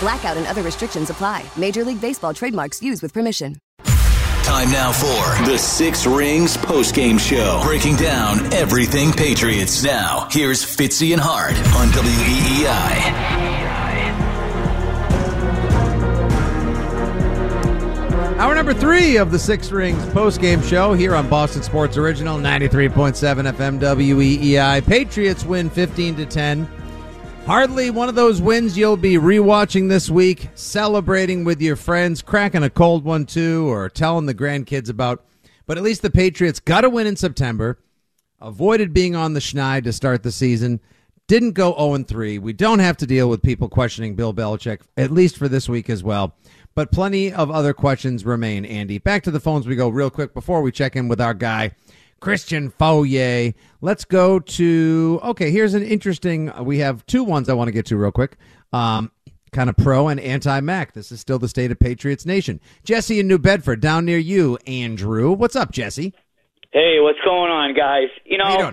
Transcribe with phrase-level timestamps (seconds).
[0.00, 1.44] Blackout and other restrictions apply.
[1.56, 3.56] Major League Baseball trademarks used with permission.
[4.42, 9.84] Time now for the Six Rings post-game show, breaking down everything Patriots.
[9.84, 13.40] Now, here's Fitzy and Hart on WEEI.
[18.38, 23.52] Hour number three of the Six Rings post-game show here on Boston Sports Original 93.7
[23.52, 24.84] FM WEEI.
[24.86, 26.66] Patriots win 15 to 10
[27.46, 32.62] Hardly one of those wins you'll be rewatching this week, celebrating with your friends, cracking
[32.62, 35.24] a cold one too, or telling the grandkids about.
[35.66, 37.78] But at least the Patriots got a win in September,
[38.40, 40.80] avoided being on the schneid to start the season,
[41.26, 42.38] didn't go 0 3.
[42.38, 45.90] We don't have to deal with people questioning Bill Belichick, at least for this week
[45.90, 46.36] as well.
[46.76, 48.98] But plenty of other questions remain, Andy.
[48.98, 51.72] Back to the phones we go real quick before we check in with our guy
[52.20, 53.54] Christian Fauria.
[53.80, 55.50] Let's go to okay.
[55.50, 56.52] Here's an interesting.
[56.62, 58.36] We have two ones I want to get to real quick.
[58.72, 59.10] Um,
[59.52, 60.92] kind of pro and anti Mac.
[60.92, 62.60] This is still the state of Patriots Nation.
[62.84, 65.32] Jesse in New Bedford, down near you, Andrew.
[65.32, 66.14] What's up, Jesse?
[66.72, 68.08] Hey, what's going on, guys?
[68.24, 68.70] You know, you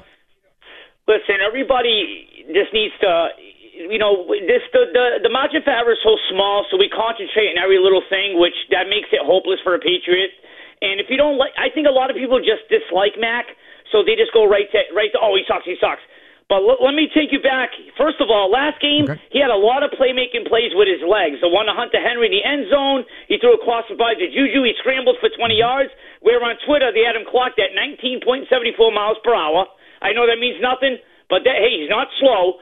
[1.08, 3.30] listen, everybody just needs to.
[3.78, 7.54] You know, this the the the margin for error is so small, so we concentrate
[7.54, 10.34] on every little thing, which that makes it hopeless for a Patriot.
[10.82, 13.50] And if you don't like, I think a lot of people just dislike Mac,
[13.90, 16.02] so they just go right to right to oh he sucks, he sucks.
[16.48, 17.76] But l- let me take you back.
[18.00, 19.20] First of all, last game okay.
[19.34, 21.44] he had a lot of playmaking plays with his legs.
[21.44, 24.28] The one to Hunter Henry in the end zone, he threw across the by to
[24.32, 24.64] Juju.
[24.64, 25.92] He scrambled for 20 yards.
[26.22, 28.48] Where on Twitter they had him clocked at 19.74
[28.96, 29.68] miles per hour.
[30.02, 30.98] I know that means nothing,
[31.30, 32.62] but that, hey, he's not slow.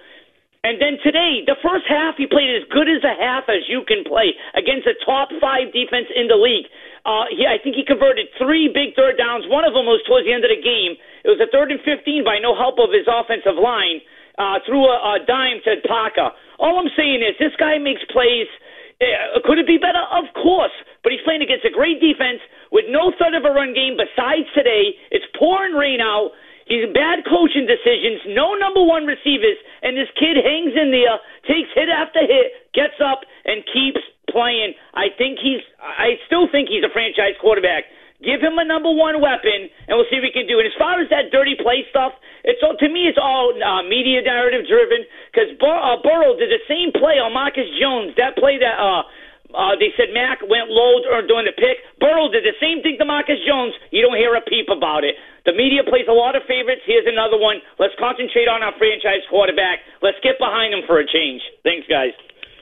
[0.66, 3.86] And then today, the first half, he played as good as a half as you
[3.86, 6.66] can play against a top five defense in the league.
[7.06, 9.46] Uh, he, I think he converted three big third downs.
[9.46, 10.98] One of them was towards the end of the game.
[11.22, 14.02] It was a third and 15 by no help of his offensive line.
[14.42, 16.34] Uh, threw a, a dime to Parker.
[16.58, 18.50] All I'm saying is this guy makes plays.
[18.98, 20.02] Uh, could it be better?
[20.18, 20.74] Of course.
[21.06, 22.42] But he's playing against a great defense
[22.74, 24.98] with no threat of a run game besides today.
[25.14, 26.34] It's pouring rain out.
[26.66, 31.70] He's bad coaching decisions, no number one receivers, and this kid hangs in there, takes
[31.78, 34.02] hit after hit, gets up, and keeps
[34.34, 34.74] playing.
[34.98, 35.62] I think he's.
[35.78, 37.86] I still think he's a franchise quarterback.
[38.26, 40.58] Give him a number one weapon, and we'll see what we can do.
[40.58, 43.86] And as far as that dirty play stuff, it's all to me, it's all uh,
[43.86, 45.06] media narrative driven.
[45.30, 48.18] Because Bur- uh, Burrow did the same play on Marcus Jones.
[48.18, 49.06] That play that uh,
[49.54, 51.00] uh, they said Mac went low
[51.30, 51.86] during the pick.
[52.02, 53.78] Burrow did the same thing to Marcus Jones.
[53.94, 55.14] You don't hear a peep about it.
[55.46, 56.82] The media plays a lot of favorites.
[56.86, 57.58] Here's another one.
[57.80, 59.80] Let's concentrate on our franchise quarterback.
[60.02, 61.42] Let's get behind him for a change.
[61.64, 62.14] Thanks, guys.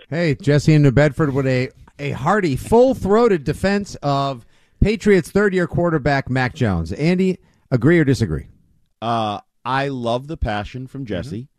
[0.09, 4.45] Hey, Jesse in New Bedford with a, a hearty, full throated defense of
[4.81, 6.91] Patriots third year quarterback Mac Jones.
[6.91, 7.39] Andy,
[7.71, 8.47] agree or disagree?
[9.01, 11.43] Uh, I love the passion from Jesse.
[11.43, 11.49] Mm-hmm.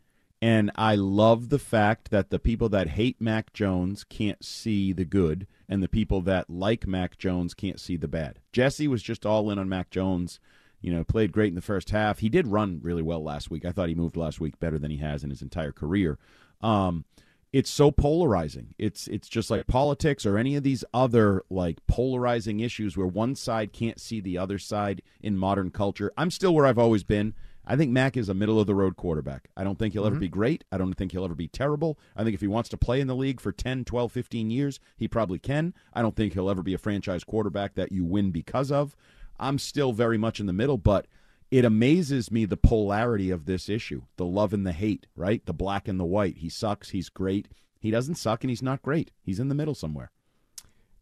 [0.41, 5.05] And I love the fact that the people that hate Mac Jones can't see the
[5.05, 8.39] good, and the people that like Mac Jones can't see the bad.
[8.51, 10.39] Jesse was just all in on Mac Jones.
[10.85, 12.19] You know, played great in the first half.
[12.19, 13.65] He did run really well last week.
[13.65, 16.19] I thought he moved last week better than he has in his entire career.
[16.61, 17.05] Um,
[17.51, 18.75] it's so polarizing.
[18.77, 23.33] It's it's just like politics or any of these other like polarizing issues where one
[23.33, 26.13] side can't see the other side in modern culture.
[26.19, 27.33] I'm still where I've always been.
[27.65, 29.49] I think Mac is a middle of the road quarterback.
[29.57, 30.11] I don't think he'll mm-hmm.
[30.11, 30.65] ever be great.
[30.71, 31.97] I don't think he'll ever be terrible.
[32.15, 34.79] I think if he wants to play in the league for 10, 12, 15 years,
[34.97, 35.73] he probably can.
[35.93, 38.95] I don't think he'll ever be a franchise quarterback that you win because of.
[39.39, 41.07] I'm still very much in the middle, but
[41.51, 45.45] it amazes me the polarity of this issue the love and the hate, right?
[45.45, 46.37] The black and the white.
[46.37, 46.89] He sucks.
[46.89, 47.47] He's great.
[47.79, 49.11] He doesn't suck and he's not great.
[49.21, 50.11] He's in the middle somewhere.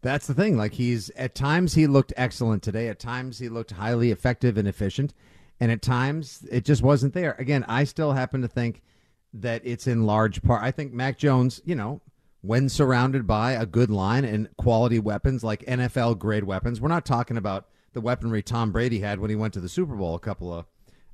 [0.02, 0.58] That's the thing.
[0.58, 2.90] Like he's at times he looked excellent today.
[2.90, 5.14] At times he looked highly effective and efficient,
[5.62, 7.36] and at times it just wasn't there.
[7.40, 8.82] Again, I still happen to think
[9.34, 10.62] that it's in large part.
[10.62, 12.02] I think Mac Jones, you know,
[12.42, 16.82] when surrounded by a good line and quality weapons like NFL grade weapons.
[16.82, 19.96] We're not talking about the weaponry Tom Brady had when he went to the Super
[19.96, 20.66] Bowl a couple of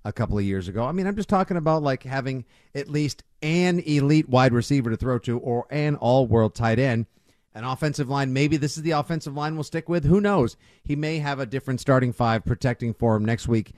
[0.05, 0.85] a couple of years ago.
[0.85, 4.97] I mean, I'm just talking about like having at least an elite wide receiver to
[4.97, 7.05] throw to or an all-world tight end.
[7.53, 10.05] An offensive line, maybe this is the offensive line we'll stick with.
[10.05, 10.55] Who knows?
[10.83, 13.73] He may have a different starting five protecting for him next week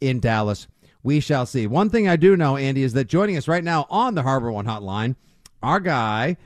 [0.00, 0.68] in Dallas.
[1.02, 1.66] We shall see.
[1.66, 4.50] One thing I do know, Andy, is that joining us right now on the Harbor
[4.50, 5.16] One hotline,
[5.62, 6.36] our guy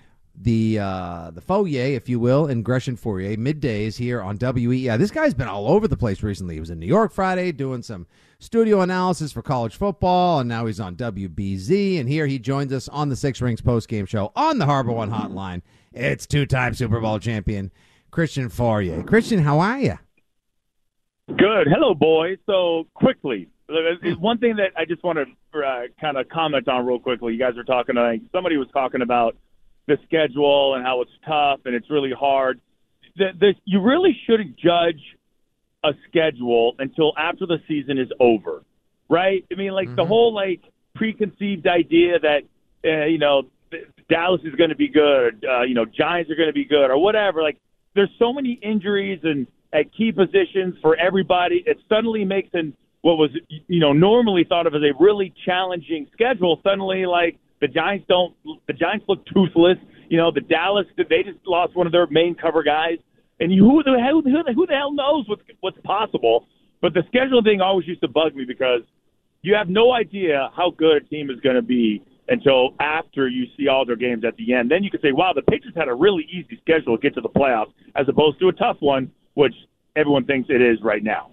[0.43, 4.97] the uh, the Fauria, if you will, and Gresh and Fauria middays here on WEI.
[4.97, 6.55] This guy's been all over the place recently.
[6.55, 8.07] He was in New York Friday doing some
[8.39, 12.01] studio analysis for college football, and now he's on WBZ.
[12.01, 14.93] And here he joins us on the Six Rings post game show on the Harbor
[14.93, 15.61] One Hotline.
[15.93, 17.71] It's two time Super Bowl champion
[18.11, 19.07] Christian Fauria.
[19.07, 19.99] Christian, how are you?
[21.29, 21.69] Good.
[21.69, 22.39] Hello, boy.
[22.47, 23.49] So quickly,
[24.19, 27.35] one thing that I just want to uh, kind of comment on real quickly.
[27.35, 27.97] You guys were talking.
[27.97, 29.37] Like somebody was talking about
[29.91, 32.61] the schedule and how it's tough and it's really hard.
[33.17, 35.01] The, the, you really shouldn't judge
[35.83, 38.63] a schedule until after the season is over,
[39.09, 39.45] right?
[39.51, 39.97] I mean, like mm-hmm.
[39.97, 40.61] the whole like
[40.95, 42.43] preconceived idea that
[42.85, 43.43] uh, you know
[44.09, 46.91] Dallas is going to be good, uh, you know Giants are going to be good,
[46.91, 47.43] or whatever.
[47.43, 47.59] Like
[47.95, 51.63] there's so many injuries and at key positions for everybody.
[51.67, 56.07] It suddenly makes an what was you know normally thought of as a really challenging
[56.13, 58.35] schedule suddenly like the Giants don't.
[58.67, 59.79] The Giants look toothless.
[60.09, 60.87] You know, the Dallas.
[60.97, 62.99] They just lost one of their main cover guys.
[63.39, 64.23] And who the hell?
[64.23, 66.47] Who who the hell knows what's what's possible?
[66.81, 68.83] But the schedule thing always used to bug me because
[69.43, 73.47] you have no idea how good a team is going to be until after you
[73.57, 74.71] see all their games at the end.
[74.71, 77.21] Then you can say, wow, the Patriots had a really easy schedule to get to
[77.21, 79.55] the playoffs as opposed to a tough one, which
[79.97, 81.30] everyone thinks it is right now.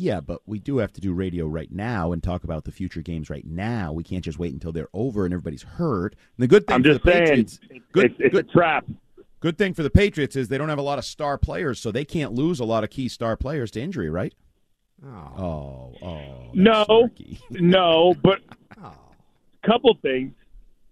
[0.00, 3.02] Yeah, but we do have to do radio right now and talk about the future
[3.02, 3.92] games right now.
[3.92, 6.14] We can't just wait until they're over and everybody's hurt.
[6.36, 7.58] And the good thing I'm just for the saying, Patriots,
[7.90, 8.86] good, it's, it's good, a trap.
[9.40, 11.90] Good thing for the Patriots is they don't have a lot of star players, so
[11.90, 14.32] they can't lose a lot of key star players to injury, right?
[15.04, 17.10] Oh, oh, oh no,
[17.50, 18.38] no, but
[18.82, 18.92] oh.
[19.66, 20.32] couple things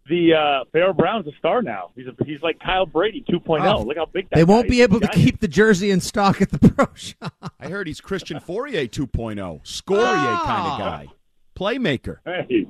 [0.09, 1.91] the uh, Pharaoh Brown's a star now.
[1.95, 3.65] He's a, he's like Kyle Brady 2.0.
[3.65, 4.37] Oh, Look how big that.
[4.37, 7.53] They won't be able to keep the jersey in stock at the pro shop.
[7.59, 10.43] I heard he's Christian Fauria 2.0, Scorier oh.
[10.45, 11.09] kind of guy,
[11.57, 12.19] playmaker.
[12.25, 12.67] Hey,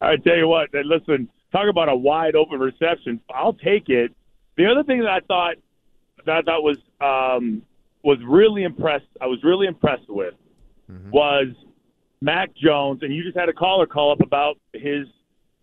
[0.00, 0.70] I tell you what.
[0.72, 3.20] Listen, talk about a wide open reception.
[3.32, 4.12] I'll take it.
[4.56, 5.56] The other thing that I thought
[6.24, 7.62] that I thought was um,
[8.02, 9.06] was really impressed.
[9.20, 10.34] I was really impressed with
[10.90, 11.10] mm-hmm.
[11.10, 11.48] was
[12.20, 15.06] Mac Jones, and you just had a caller call up about his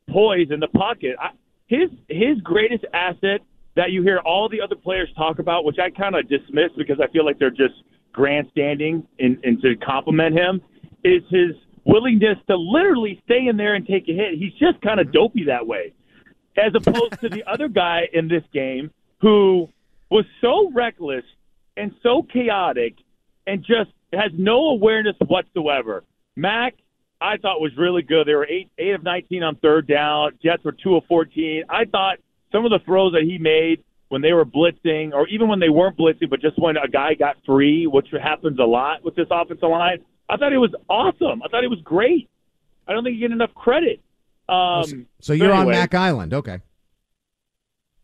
[0.09, 1.15] poise in the pocket.
[1.19, 1.29] I,
[1.67, 3.41] his his greatest asset
[3.75, 7.00] that you hear all the other players talk about, which I kind of dismiss because
[7.01, 7.73] I feel like they're just
[8.11, 10.61] grandstanding and, and to compliment him,
[11.03, 11.55] is his
[11.85, 14.38] willingness to literally stay in there and take a hit.
[14.38, 15.13] He's just kind of mm-hmm.
[15.13, 15.94] dopey that way,
[16.57, 18.91] as opposed to the other guy in this game
[19.21, 19.67] who
[20.09, 21.23] was so reckless
[21.75, 22.95] and so chaotic
[23.47, 26.03] and just has no awareness whatsoever.
[26.35, 26.75] Mac
[27.23, 28.27] I thought was really good.
[28.27, 30.33] They were eight eight of nineteen on third down.
[30.43, 31.63] Jets were two of fourteen.
[31.69, 32.17] I thought
[32.51, 35.69] some of the throws that he made when they were blitzing, or even when they
[35.69, 39.27] weren't blitzing, but just when a guy got free, which happens a lot with this
[39.31, 39.99] offensive line,
[40.29, 41.41] I thought it was awesome.
[41.41, 42.29] I thought it was great.
[42.87, 44.01] I don't think you get enough credit.
[44.49, 46.59] Um, so you're anyway, on Mac Island, okay?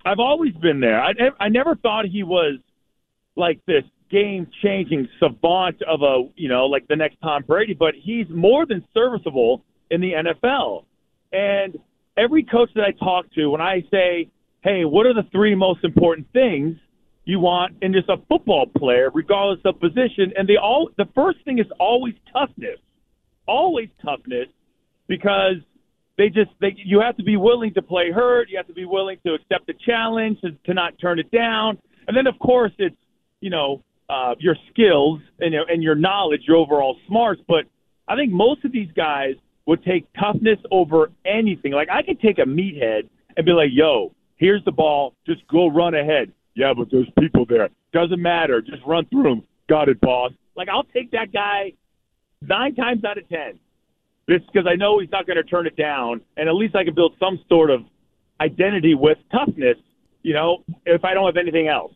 [0.06, 1.02] I've always been there.
[1.02, 2.60] I I never thought he was
[3.36, 7.94] like this game changing savant of a, you know, like the next Tom Brady, but
[7.96, 10.86] he's more than serviceable in the NFL.
[11.32, 11.78] And
[12.18, 14.30] every coach that I talk to, when I say,
[14.62, 16.78] hey, what are the three most important things
[17.26, 20.34] you want in just a football player, regardless of position?
[20.38, 22.80] And they all, the first thing is always toughness,
[23.48, 24.48] always toughness,
[25.08, 25.56] because
[26.18, 28.50] they just, they, you have to be willing to play hurt.
[28.50, 31.78] You have to be willing to accept the challenge, to, to not turn it down.
[32.08, 32.96] And then, of course, it's,
[33.40, 37.42] you know, uh, your skills and, and your knowledge, your overall smarts.
[37.48, 37.66] But
[38.08, 39.36] I think most of these guys
[39.66, 41.72] would take toughness over anything.
[41.74, 45.14] Like I could take a meathead and be like, "Yo, here's the ball.
[45.26, 47.70] Just go run ahead." Yeah, but there's people there.
[47.94, 48.62] Doesn't matter.
[48.62, 49.44] Just run through them.
[49.70, 50.32] Got it, boss.
[50.56, 51.74] Like I'll take that guy
[52.42, 53.60] nine times out of ten.
[54.28, 56.84] It's because I know he's not going to turn it down, and at least I
[56.84, 57.82] can build some sort of
[58.42, 59.78] identity with toughness.
[60.24, 61.94] You know, if I don't have anything else.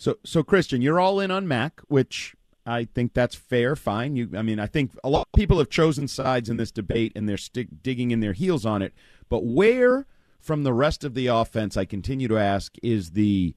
[0.00, 4.16] So, so Christian, you're all in on Mac, which I think that's fair, fine.
[4.16, 7.12] You, I mean, I think a lot of people have chosen sides in this debate,
[7.14, 8.94] and they're stick, digging in their heels on it.
[9.28, 10.06] But where
[10.40, 13.54] from the rest of the offense, I continue to ask, is the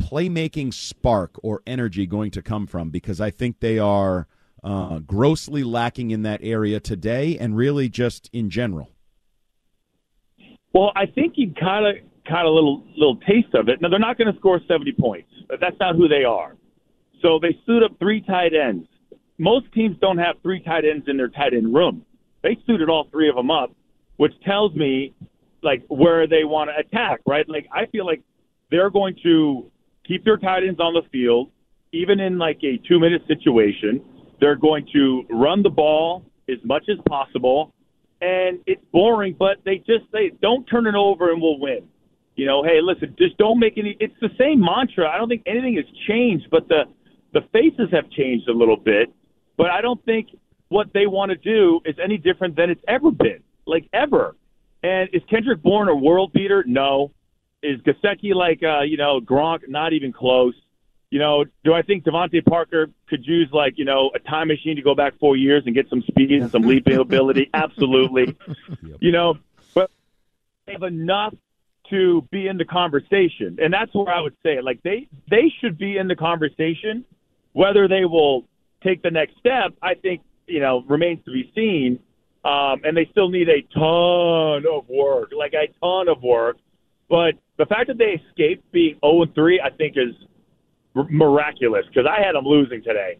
[0.00, 2.88] playmaking spark or energy going to come from?
[2.88, 4.26] Because I think they are
[4.62, 8.88] uh, grossly lacking in that area today, and really just in general.
[10.72, 11.96] Well, I think you kind of
[12.28, 13.80] kind of little little taste of it.
[13.80, 15.28] Now they're not going to score 70 points.
[15.48, 16.56] That's not who they are.
[17.22, 18.86] So they suit up three tight ends.
[19.38, 22.04] Most teams don't have three tight ends in their tight end room.
[22.42, 23.74] They suited all three of them up,
[24.16, 25.14] which tells me
[25.62, 27.48] like where they want to attack, right?
[27.48, 28.22] Like I feel like
[28.70, 29.70] they're going to
[30.06, 31.50] keep their tight ends on the field,
[31.92, 34.02] even in like a two minute situation.
[34.40, 37.72] They're going to run the ball as much as possible.
[38.20, 41.88] And it's boring, but they just say, don't turn it over and we'll win.
[42.36, 43.96] You know, hey, listen, just don't make any.
[44.00, 45.08] It's the same mantra.
[45.08, 46.84] I don't think anything has changed, but the
[47.32, 49.12] the faces have changed a little bit.
[49.56, 50.28] But I don't think
[50.68, 54.36] what they want to do is any different than it's ever been, like ever.
[54.82, 56.64] And is Kendrick Bourne a world beater?
[56.66, 57.12] No.
[57.62, 59.68] Is Gesicki like uh, you know Gronk?
[59.68, 60.54] Not even close.
[61.10, 64.74] You know, do I think DeVante Parker could use like you know a time machine
[64.76, 67.50] to go back four years and get some speed and some leaping ability?
[67.54, 68.36] Absolutely.
[68.82, 68.98] Yep.
[69.00, 69.38] You know,
[69.74, 69.90] but
[70.66, 71.34] they have enough
[71.90, 74.60] to be in the conversation, and that's where I would say.
[74.60, 77.04] Like they they should be in the conversation.
[77.52, 78.44] Whether they will
[78.82, 82.00] take the next step, I think you know remains to be seen.
[82.44, 86.58] Um, and they still need a ton of work, like a ton of work.
[87.08, 90.14] But the fact that they escaped being 0 and 3, I think, is
[90.94, 93.18] r- miraculous because I had them losing today.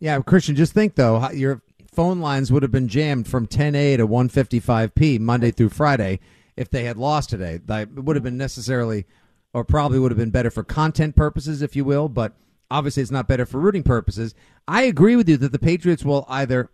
[0.00, 4.06] Yeah, Christian, just think though, your phone lines would have been jammed from 10A to
[4.06, 6.20] 155P Monday through Friday
[6.56, 7.60] if they had lost today.
[7.64, 8.28] That would have hmm.
[8.28, 9.06] been necessarily,
[9.52, 12.34] or probably would have been better for content purposes, if you will, but
[12.70, 14.34] obviously it's not better for rooting purposes.
[14.66, 16.70] I agree with you that the Patriots will either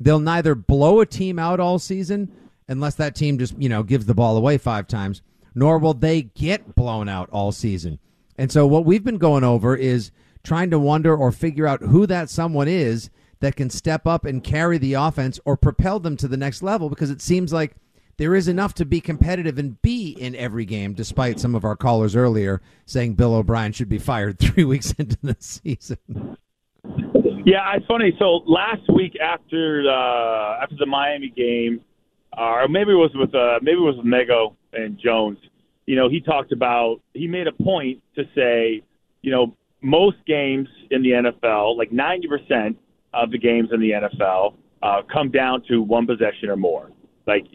[0.00, 2.32] they'll neither blow a team out all season
[2.68, 5.22] unless that team just you know gives the ball away five times,
[5.54, 7.98] nor will they get blown out all season.
[8.38, 10.10] And so what we've been going over is
[10.42, 13.10] trying to wonder or figure out who that someone is
[13.40, 16.88] that can step up and carry the offense or propel them to the next level
[16.88, 17.74] because it seems like
[18.22, 21.74] there is enough to be competitive and be in every game, despite some of our
[21.74, 25.98] callers earlier saying Bill O'Brien should be fired three weeks into the season.
[27.44, 28.14] Yeah, it's funny.
[28.20, 31.80] So last week after uh, after the Miami game,
[32.38, 35.38] or maybe it was with uh, maybe it was with Mego and Jones.
[35.86, 38.84] You know, he talked about he made a point to say,
[39.22, 42.78] you know, most games in the NFL, like ninety percent
[43.12, 46.88] of the games in the NFL, uh, come down to one possession or more.
[47.26, 47.46] Like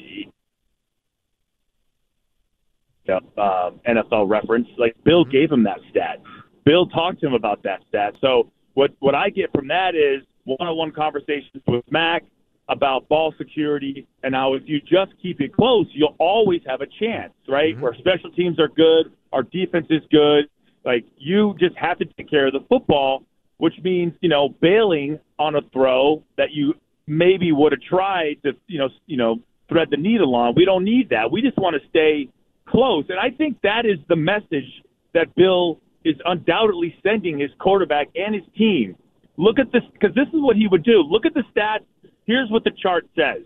[3.10, 4.68] uh, NFL reference.
[4.78, 5.32] Like Bill mm-hmm.
[5.32, 6.22] gave him that stat.
[6.66, 8.16] Bill talked to him about that stat.
[8.22, 12.24] So what what I get from that is one-on-one conversations with Mac
[12.70, 16.88] about ball security and how if you just keep it close, you'll always have a
[17.00, 17.74] chance, right?
[17.74, 17.82] Mm-hmm.
[17.82, 20.46] Where special teams are good, our defense is good.
[20.86, 23.24] Like you just have to take care of the football,
[23.58, 26.74] which means you know bailing on a throw that you
[27.08, 29.38] maybe would have tried to you know you know
[29.70, 30.54] thread the needle on.
[30.56, 31.32] We don't need that.
[31.32, 32.30] We just want to stay
[32.68, 33.06] close.
[33.10, 34.84] And I think that is the message
[35.14, 38.96] that Bill is undoubtedly sending his quarterback and his team.
[39.38, 41.02] Look at this, because this is what he would do.
[41.02, 41.86] Look at the stats.
[42.26, 43.44] Here's what the chart says,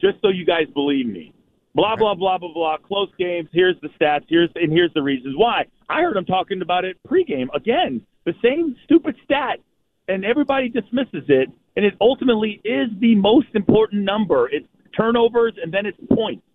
[0.00, 1.32] just so you guys believe me.
[1.74, 2.76] Blah blah blah blah blah.
[2.78, 3.48] Close games.
[3.52, 4.24] Here's the stats.
[4.28, 5.64] Here's and here's the reasons why.
[5.88, 8.00] I heard him talking about it pregame again.
[8.24, 9.58] The same stupid stat,
[10.06, 11.48] and everybody dismisses it.
[11.76, 14.48] And it ultimately is the most important number.
[14.48, 16.46] It's turnovers and then it's points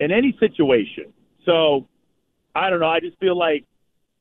[0.00, 1.12] in any situation.
[1.46, 1.86] So
[2.54, 2.88] I don't know.
[2.88, 3.64] I just feel like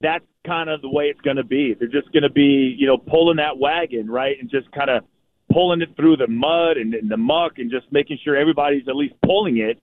[0.01, 1.73] that's kind of the way it's going to be.
[1.77, 5.03] They're just going to be, you know, pulling that wagon, right, and just kind of
[5.51, 8.95] pulling it through the mud and, and the muck, and just making sure everybody's at
[8.95, 9.81] least pulling it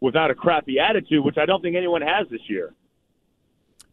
[0.00, 2.74] without a crappy attitude, which I don't think anyone has this year.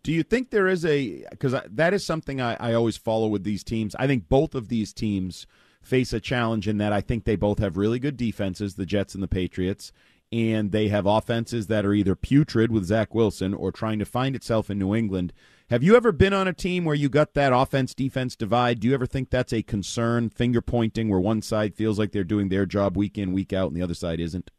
[0.02, 3.44] Do you think there is a because that is something I, I always follow with
[3.44, 3.96] these teams?
[3.96, 5.46] I think both of these teams
[5.82, 9.14] face a challenge in that I think they both have really good defenses, the Jets
[9.14, 9.92] and the Patriots,
[10.32, 14.36] and they have offenses that are either putrid with Zach Wilson or trying to find
[14.36, 15.34] itself in New England.
[15.70, 18.80] Have you ever been on a team where you got that offense defense divide?
[18.80, 22.24] Do you ever think that's a concern, finger pointing, where one side feels like they're
[22.24, 24.50] doing their job week in, week out, and the other side isn't?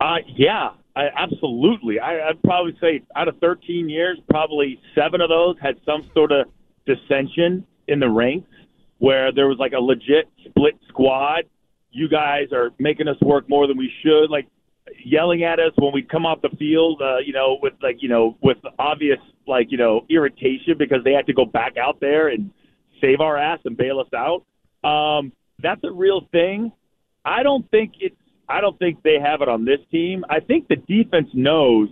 [0.00, 2.00] Uh, yeah, I, absolutely.
[2.00, 6.32] I, I'd probably say out of 13 years, probably seven of those had some sort
[6.32, 6.46] of
[6.86, 8.50] dissension in the ranks
[8.98, 11.44] where there was like a legit split squad.
[11.90, 14.30] You guys are making us work more than we should.
[14.30, 14.46] Like
[15.04, 18.08] yelling at us when we come off the field, uh, you know, with like, you
[18.08, 22.28] know, with obvious like, you know, irritation because they had to go back out there
[22.28, 22.50] and
[23.00, 24.44] save our ass and bail us out.
[24.88, 26.72] Um, that's a real thing.
[27.24, 28.16] I don't think it's
[28.48, 30.24] I don't think they have it on this team.
[30.30, 31.88] I think the defense knows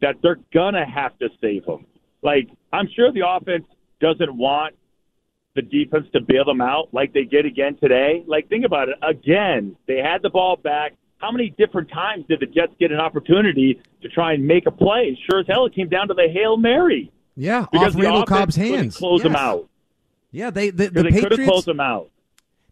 [0.00, 1.86] that they're gonna have to save them.
[2.22, 3.64] Like I'm sure the offense
[4.00, 4.74] doesn't want
[5.54, 8.24] the defense to bail them out like they did again today.
[8.26, 8.96] Like think about it.
[9.02, 12.98] Again, they had the ball back how many different times did the Jets get an
[12.98, 15.16] opportunity to try and make a play?
[15.30, 18.26] Sure as hell, it came down to the hail mary Yeah, because off the Randall
[18.26, 18.96] Cobb's hands.
[18.96, 19.68] close them out.
[20.32, 21.50] Yeah, they the, the they could have Patriots.
[21.50, 22.10] closed them out.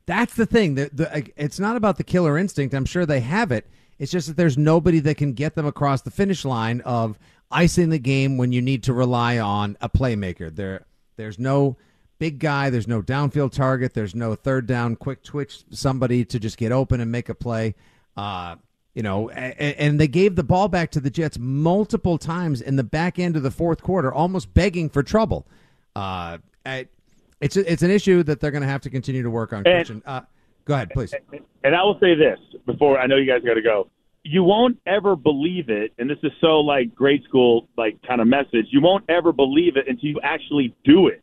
[0.07, 0.75] That's the thing.
[0.75, 2.75] The, the, it's not about the killer instinct.
[2.75, 3.67] I'm sure they have it.
[3.99, 7.19] It's just that there's nobody that can get them across the finish line of
[7.51, 10.53] icing the game when you need to rely on a playmaker.
[10.55, 11.77] There, there's no
[12.19, 12.71] big guy.
[12.71, 13.95] There's no downfield target.
[13.95, 17.75] There's no third down quick twitch somebody to just get open and make a play.
[18.17, 18.57] Uh,
[18.95, 22.83] you know, and, they gave the ball back to the Jets multiple times in the
[22.83, 25.47] back end of the fourth quarter, almost begging for trouble.
[25.95, 26.39] Uh,
[27.41, 29.63] it's it's an issue that they're going to have to continue to work on.
[29.63, 30.23] Christian, uh,
[30.65, 31.15] go ahead, please.
[31.65, 33.89] And I will say this before I know you guys got to go.
[34.23, 38.27] You won't ever believe it, and this is so like grade school like kind of
[38.27, 38.67] message.
[38.71, 41.23] You won't ever believe it until you actually do it.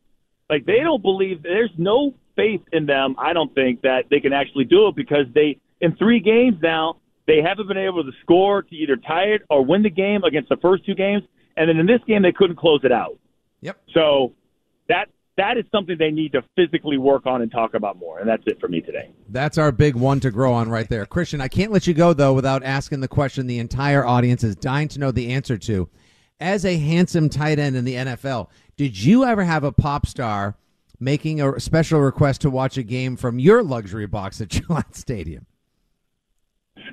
[0.50, 1.44] Like they don't believe.
[1.44, 3.16] There's no faith in them.
[3.20, 6.98] I don't think that they can actually do it because they in three games now
[7.28, 10.50] they haven't been able to score to either tie it or win the game against
[10.50, 11.24] the first two games,
[11.58, 13.20] and then in this game they couldn't close it out.
[13.62, 13.78] Yep.
[13.94, 14.34] So
[14.88, 18.20] that that is something they need to physically work on and talk about more.
[18.20, 19.12] And that's it for me today.
[19.30, 21.06] That's our big one to grow on right there.
[21.06, 24.56] Christian, I can't let you go, though, without asking the question the entire audience is
[24.56, 25.90] dying to know the answer to.
[26.40, 30.56] As a handsome tight end in the NFL, did you ever have a pop star
[31.00, 35.46] making a special request to watch a game from your luxury box at Gillette Stadium?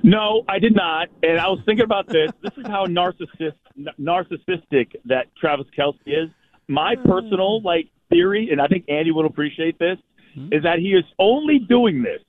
[0.03, 1.09] No, I did not.
[1.23, 2.31] And I was thinking about this.
[2.41, 3.55] This is how narcissist,
[3.99, 6.29] narcissistic that Travis Kelce is.
[6.67, 7.09] My hmm.
[7.09, 9.97] personal like theory, and I think Andy would appreciate this,
[10.33, 10.49] hmm?
[10.51, 12.21] is that he is only doing this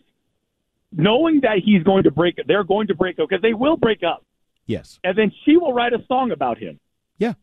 [0.92, 2.38] knowing that he's going to break.
[2.46, 4.24] They're going to break up because they will break up,
[4.66, 4.98] Yes.
[5.04, 6.80] and then she will write a song about him.
[7.18, 7.34] Yeah.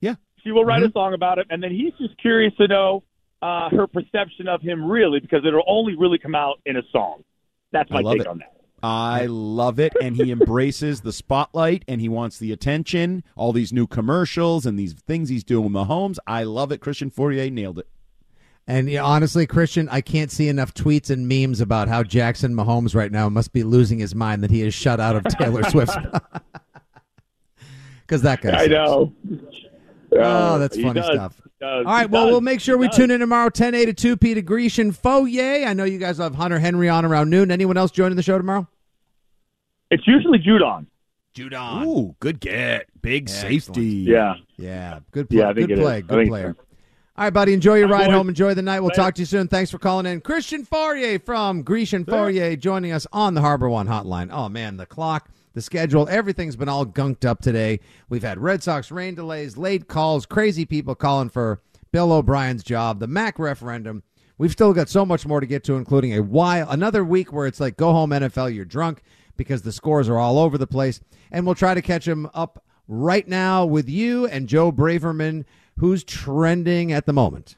[0.00, 0.14] Yeah.
[0.42, 0.98] She will write a mm-hmm.
[0.98, 3.02] song about him, and then he's just curious to know
[3.42, 7.22] uh, her perception of him really because it'll only really come out in a song.
[7.72, 8.26] That's my take it.
[8.26, 8.55] on that.
[8.82, 9.92] I love it.
[10.00, 14.78] And he embraces the spotlight and he wants the attention, all these new commercials and
[14.78, 16.18] these things he's doing with Mahomes.
[16.26, 16.78] I love it.
[16.80, 17.88] Christian Fauria nailed it.
[18.68, 22.94] And yeah, honestly, Christian, I can't see enough tweets and memes about how Jackson Mahomes
[22.96, 25.96] right now must be losing his mind that he is shut out of Taylor Swift.
[28.00, 28.50] Because that guy.
[28.50, 28.70] I sucks.
[28.70, 29.12] know.
[30.12, 31.06] Oh, that's funny does.
[31.06, 31.40] stuff.
[31.58, 31.86] He does.
[31.86, 32.32] All right, He well, does.
[32.32, 32.96] we'll make sure He we does.
[32.96, 35.66] tune in tomorrow, 10 a to 2 p to Gresh and Fauria.
[35.66, 37.50] I know you guys have Hunter Henry on around noon.
[37.50, 38.66] Anyone else joining the show tomorrow?
[39.90, 40.86] It's usually Judon.
[41.34, 41.86] Judon.
[41.86, 42.86] Ooh, good get.
[43.00, 43.62] Big Excellent.
[43.64, 43.84] safety.
[43.86, 44.34] Yeah.
[44.56, 45.38] Yeah, good play.
[45.40, 45.98] Yeah, I think good it play.
[45.98, 46.04] is.
[46.04, 46.54] I Good think player.
[46.58, 46.62] so.
[47.18, 47.54] All right, buddy.
[47.54, 48.28] Enjoy your ride home.
[48.28, 48.80] Enjoy the night.
[48.80, 49.00] We'll Later.
[49.02, 49.48] talk to you soon.
[49.48, 50.20] Thanks for calling in.
[50.20, 54.28] Christian Fauria from Gresh and Fauria joining us on the Harbor One hotline.
[54.30, 57.80] Oh, man, the clock, the schedule, everything's been all gunked up today.
[58.10, 63.00] We've had Red Sox rain delays, late calls, crazy people calling for Bill O'Brien's job,
[63.00, 64.02] the MAC referendum.
[64.36, 67.46] We've still got so much more to get to, including a while, another week where
[67.46, 69.02] it's like, go home, NFL, you're drunk
[69.38, 71.00] because the scores are all over the place.
[71.32, 75.46] And we'll try to catch him up right now with you and Joe Braverman,
[75.78, 77.56] who's trending at the moment.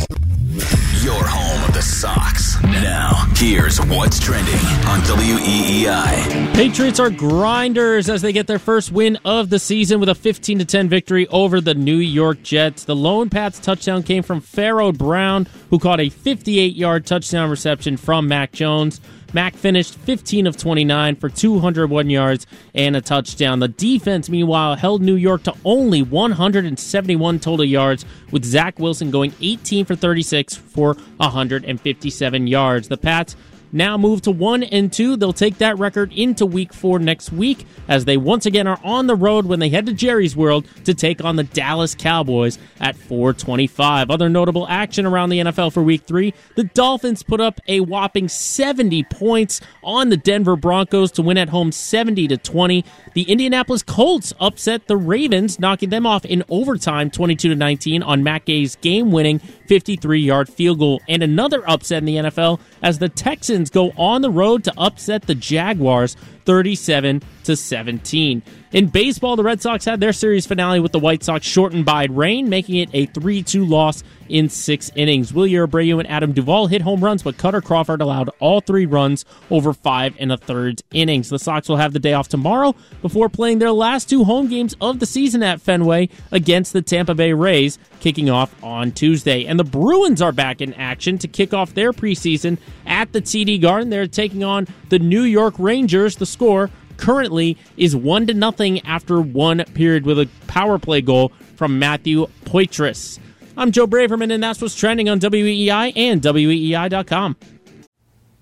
[0.00, 2.60] Your home of the Sox.
[2.62, 4.54] Now, here's what's trending
[4.86, 6.54] on WEEI.
[6.54, 10.58] Patriots are grinders as they get their first win of the season with a 15
[10.58, 12.84] to 10 victory over the New York Jets.
[12.84, 18.26] The lone Pats touchdown came from Pharaoh Brown, who caught a 58-yard touchdown reception from
[18.26, 19.00] Mac Jones.
[19.34, 23.58] Mac finished 15 of 29 for 201 yards and a touchdown.
[23.58, 29.34] The defense, meanwhile, held New York to only 171 total yards, with Zach Wilson going
[29.40, 32.88] 18 for 36 for 157 yards.
[32.88, 33.36] The Pats
[33.74, 35.16] now move to one and two.
[35.16, 39.08] They'll take that record into week four next week as they once again are on
[39.08, 42.96] the road when they head to Jerry's World to take on the Dallas Cowboys at
[42.96, 44.10] 425.
[44.10, 46.32] Other notable action around the NFL for week three.
[46.54, 51.48] The Dolphins put up a whopping 70 points on the Denver Broncos to win at
[51.48, 52.84] home 70 to 20.
[53.14, 58.22] The Indianapolis Colts upset the Ravens, knocking them off in overtime 22 to 19 on
[58.22, 61.02] Matt Gay's game winning 53 yard field goal.
[61.08, 65.22] And another upset in the NFL as the Texans go on the road to upset
[65.22, 68.42] the Jaguars 37 to 17.
[68.72, 72.04] In baseball, the Red Sox had their series finale with the White Sox shortened by
[72.04, 75.32] rain, making it a 3 2 loss in six innings.
[75.32, 79.24] Wilyer Abreu and Adam Duvall hit home runs, but Kutter Crawford allowed all three runs
[79.50, 81.28] over five and a third innings.
[81.28, 84.74] The Sox will have the day off tomorrow before playing their last two home games
[84.80, 89.46] of the season at Fenway against the Tampa Bay Rays, kicking off on Tuesday.
[89.46, 93.60] And the Bruins are back in action to kick off their preseason at the TD
[93.60, 93.90] Garden.
[93.90, 96.16] They're taking on the New York Rangers.
[96.16, 101.32] The score currently is one to nothing after one period with a power play goal
[101.56, 103.18] from Matthew Poitras.
[103.56, 107.36] I'm Joe Braverman, and that's what's trending on WEEI and E WEEI.com.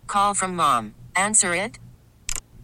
[0.06, 0.94] Call from mom.
[1.16, 1.78] Answer it.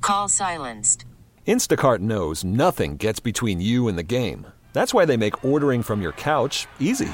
[0.00, 1.04] Call silenced.
[1.46, 4.46] Instacart knows nothing gets between you and the game.
[4.74, 7.08] That's why they make ordering from your couch easy.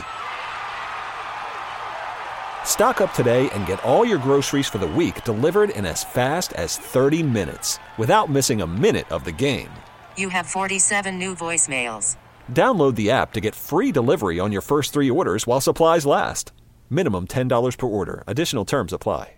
[2.64, 6.52] Stock up today and get all your groceries for the week delivered in as fast
[6.54, 9.70] as 30 minutes without missing a minute of the game.
[10.16, 12.16] You have 47 new voicemails.
[12.52, 16.52] Download the app to get free delivery on your first three orders while supplies last.
[16.90, 18.24] Minimum $10 per order.
[18.26, 19.34] Additional terms apply.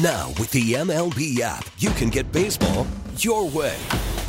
[0.00, 2.86] Now, with the MLB app, you can get baseball
[3.18, 3.76] your way.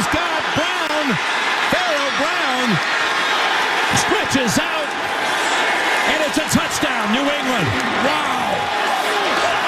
[0.00, 1.06] he's got Brown!
[1.68, 2.68] Pharaoh Brown
[4.00, 4.88] stretches out!
[6.08, 7.68] And it's a touchdown, New England!
[8.08, 8.48] Wow!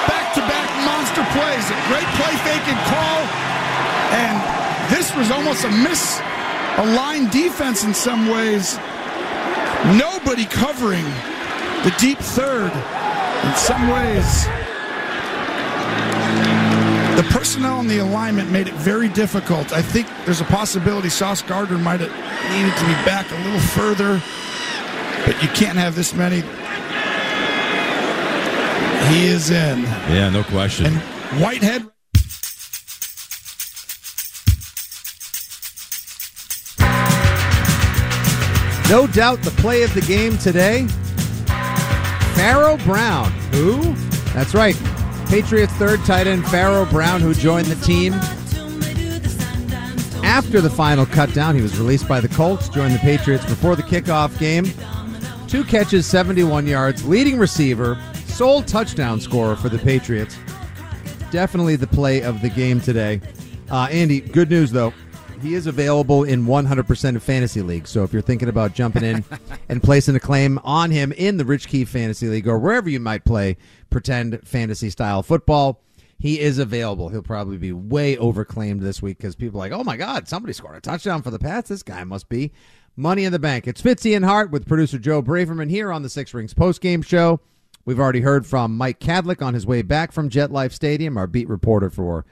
[0.09, 1.69] Back-to-back monster plays.
[1.69, 3.19] A great play fake and call.
[4.17, 4.35] And
[4.89, 6.19] this was almost a miss,
[6.77, 8.77] a line defense in some ways.
[10.01, 11.05] Nobody covering
[11.85, 12.71] the deep third.
[12.73, 14.47] In some ways,
[17.15, 19.71] the personnel and the alignment made it very difficult.
[19.71, 22.11] I think there's a possibility Sauce Gardner might have
[22.51, 24.21] needed to be back a little further,
[25.25, 26.41] but you can't have this many.
[29.13, 29.83] He is in.
[29.83, 30.87] Yeah, no question.
[30.87, 30.95] And
[31.41, 31.83] Whitehead.
[38.89, 40.87] No doubt the play of the game today.
[42.35, 43.31] Pharaoh Brown.
[43.51, 43.93] Who?
[44.33, 44.75] That's right.
[45.33, 48.13] Patriots third tight end Pharaoh Brown, who joined the team
[50.23, 51.55] after the final cutdown.
[51.55, 54.65] He was released by the Colts, joined the Patriots before the kickoff game.
[55.47, 60.37] Two catches, 71 yards, leading receiver, sole touchdown scorer for the Patriots.
[61.31, 63.19] Definitely the play of the game today.
[63.71, 64.93] Uh, Andy, good news though.
[65.43, 67.89] He is available in 100% of fantasy leagues.
[67.89, 69.25] So if you're thinking about jumping in
[69.69, 73.01] and placing a claim on him in the Rich Keefe Fantasy League or wherever you
[73.01, 73.57] might play
[73.89, 75.81] pretend fantasy style football,
[76.17, 77.09] he is available.
[77.09, 80.53] He'll probably be way overclaimed this week because people are like, oh my God, somebody
[80.53, 81.67] scored a touchdown for the Pats.
[81.67, 82.53] This guy must be
[82.95, 83.67] money in the bank.
[83.67, 87.41] It's Fitzy and Hart with producer Joe Braverman here on the Six Rings postgame show.
[87.83, 91.49] We've already heard from Mike Kadlick on his way back from MetLife Stadium, our beat
[91.49, 92.25] reporter for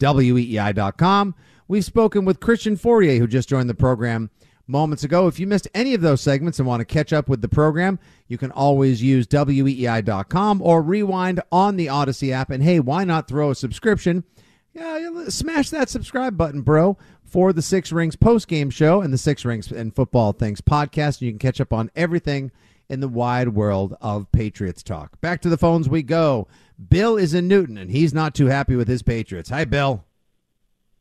[0.00, 1.34] WEEI.com.
[1.68, 4.30] We've spoken with Christian Fauria, who just joined the program
[4.66, 5.26] moments ago.
[5.26, 7.98] If you missed any of those segments and want to catch up with the program,
[8.26, 12.50] you can always use WEEI.com or rewind on the Audacy app.
[12.50, 14.24] And hey, why not throw a subscription?
[14.72, 19.18] Yeah, smash that subscribe button, bro, for the Six Rings post game show and the
[19.18, 21.20] Six Rings and Football Things podcast.
[21.20, 22.50] And you can catch up on everything
[22.88, 25.20] in the wide world of Patriots talk.
[25.20, 26.48] Back to the phones we go.
[26.88, 29.50] Bill is in Newton, and he's not too happy with his Patriots.
[29.50, 30.04] Hi, Bill.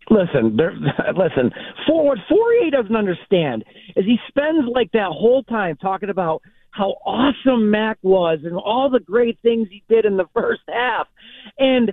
[0.09, 0.57] Listen,
[1.15, 1.51] listen.
[1.85, 3.65] For what Fauria doesn't understand
[3.95, 6.41] is he spends like that whole time talking about
[6.71, 11.07] how awesome Mac was and all the great things he did in the first half.
[11.57, 11.91] And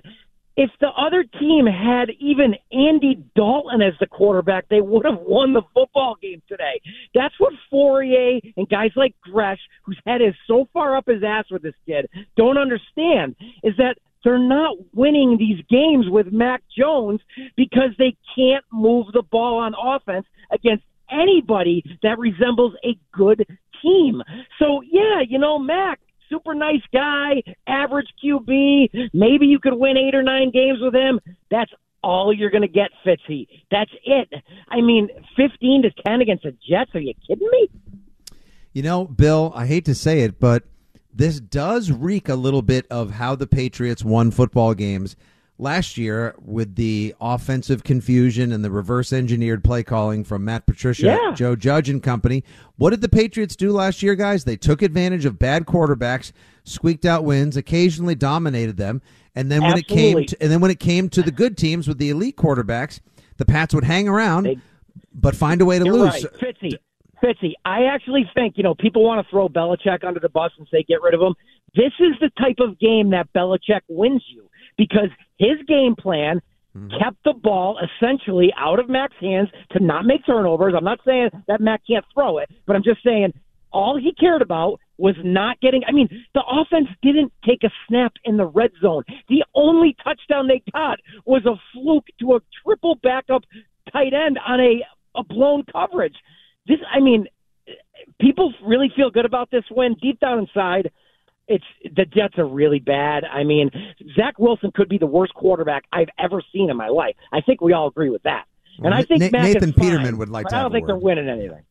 [0.57, 5.51] if the other team had even Andy Dalton as the quarterback, they would have won
[5.51, 6.79] the football game today.
[7.13, 11.45] That's what Fauria and guys like Gresh, whose head is so far up his ass
[11.51, 17.21] with this kid, don't understand is that they're not winning these games with Mac Jones
[17.55, 23.45] because they can't move the ball on offense against anybody that resembles a good
[23.81, 24.23] team.
[24.59, 29.11] So, yeah, you know, Mac, super nice guy, average QB.
[29.13, 31.19] Maybe you could win eight or nine games with him.
[31.51, 31.71] That's
[32.03, 33.47] all you're going to get, Fitzy.
[33.69, 34.33] That's it.
[34.67, 36.95] I mean, 15 to 10 against the Jets.
[36.95, 37.69] Are you kidding me?
[38.73, 40.63] You know, Bill, I hate to say it, but
[41.15, 45.15] this does reek a little bit of how the Patriots won football games
[45.57, 51.05] last year with the offensive confusion and the reverse engineered play calling from Matt Patricia,
[51.05, 51.31] Yeah.
[51.33, 52.43] Joe Judge and company.
[52.75, 54.43] What did the Patriots do last year, guys?
[54.43, 56.33] They took advantage of bad quarterbacks,
[56.65, 59.01] squeaked out wins, occasionally dominated them,
[59.33, 61.87] and then when it came to, and then when it came to the good teams
[61.87, 62.99] with the elite quarterbacks,
[63.37, 64.61] the Pats would hang around
[65.13, 66.25] but find a way to lose.
[66.41, 66.55] right.
[66.61, 66.77] Fitzy.
[67.23, 70.67] Fitzy, I actually think, you know, people want to throw Belichick under the bus and
[70.71, 71.35] say get rid of him.
[71.75, 76.41] This is the type of game that Belichick wins you because his game plan
[76.75, 76.89] mm-hmm.
[76.99, 80.73] kept the ball essentially out of Mac's hands to not make turnovers.
[80.75, 83.33] I'm not saying that Mac can't throw it, but I'm just saying
[83.71, 85.83] all he cared about was not getting.
[85.85, 89.03] I mean, the offense didn't take a snap in the red zone.
[89.27, 93.43] The only touchdown they got was a fluke to a triple backup
[93.91, 94.81] tight end on a
[95.15, 96.15] a blown coverage.
[96.67, 97.27] This, I mean,
[98.19, 100.91] people really feel good about this win deep down inside.
[101.47, 103.23] It's the Jets are really bad.
[103.23, 103.69] I mean,
[104.15, 107.15] Zach Wilson could be the worst quarterback I've ever seen in my life.
[107.31, 108.45] I think we all agree with that.
[108.79, 110.73] And I think Na- Nathan is fine, Peterman would like but to I don't a
[110.73, 110.89] think word.
[110.89, 111.61] they're winning anything.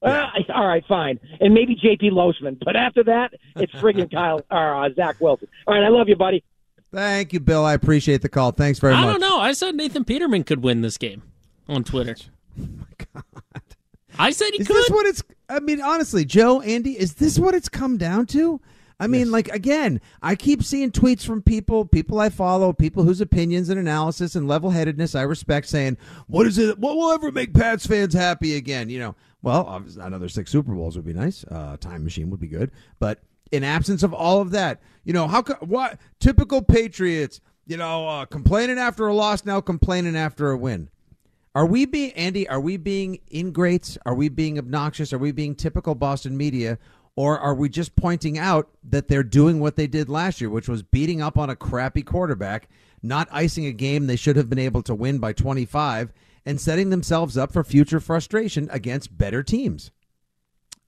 [0.00, 2.10] Well, I- all right, fine, and maybe J.P.
[2.10, 5.48] Losman, but after that, it's friggin' Kyle or uh, Zach Wilson.
[5.66, 6.44] All right, I love you, buddy.
[6.92, 7.64] Thank you, Bill.
[7.64, 8.52] I appreciate the call.
[8.52, 9.08] Thanks very I much.
[9.08, 9.40] I don't know.
[9.40, 11.22] I said Nathan Peterman could win this game
[11.68, 12.14] on Twitter.
[14.18, 14.76] I said he Is could.
[14.76, 15.22] this what it's?
[15.48, 18.60] I mean, honestly, Joe, Andy, is this what it's come down to?
[19.00, 23.20] I mean, like again, I keep seeing tweets from people, people I follow, people whose
[23.20, 25.96] opinions and analysis and level-headedness I respect, saying,
[26.28, 26.78] "What is it?
[26.78, 30.72] What will ever make Pats fans happy again?" You know, well, obviously, another six Super
[30.72, 31.44] Bowls would be nice.
[31.44, 35.26] Uh, time machine would be good, but in absence of all of that, you know,
[35.26, 40.50] how co- what typical Patriots, you know, uh, complaining after a loss, now complaining after
[40.52, 40.88] a win.
[41.54, 42.48] Are we being Andy?
[42.48, 43.96] Are we being ingrates?
[44.04, 45.12] Are we being obnoxious?
[45.12, 46.78] Are we being typical Boston media?
[47.16, 50.68] Or are we just pointing out that they're doing what they did last year, which
[50.68, 52.68] was beating up on a crappy quarterback,
[53.02, 56.12] not icing a game they should have been able to win by 25,
[56.44, 59.92] and setting themselves up for future frustration against better teams?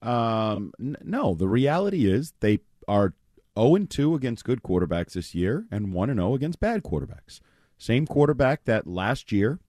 [0.03, 3.15] Um, n- no, the reality is they are
[3.57, 7.41] 0 and 2 against good quarterbacks this year and 1 and 0 against bad quarterbacks.
[7.79, 9.61] Same quarterback that last year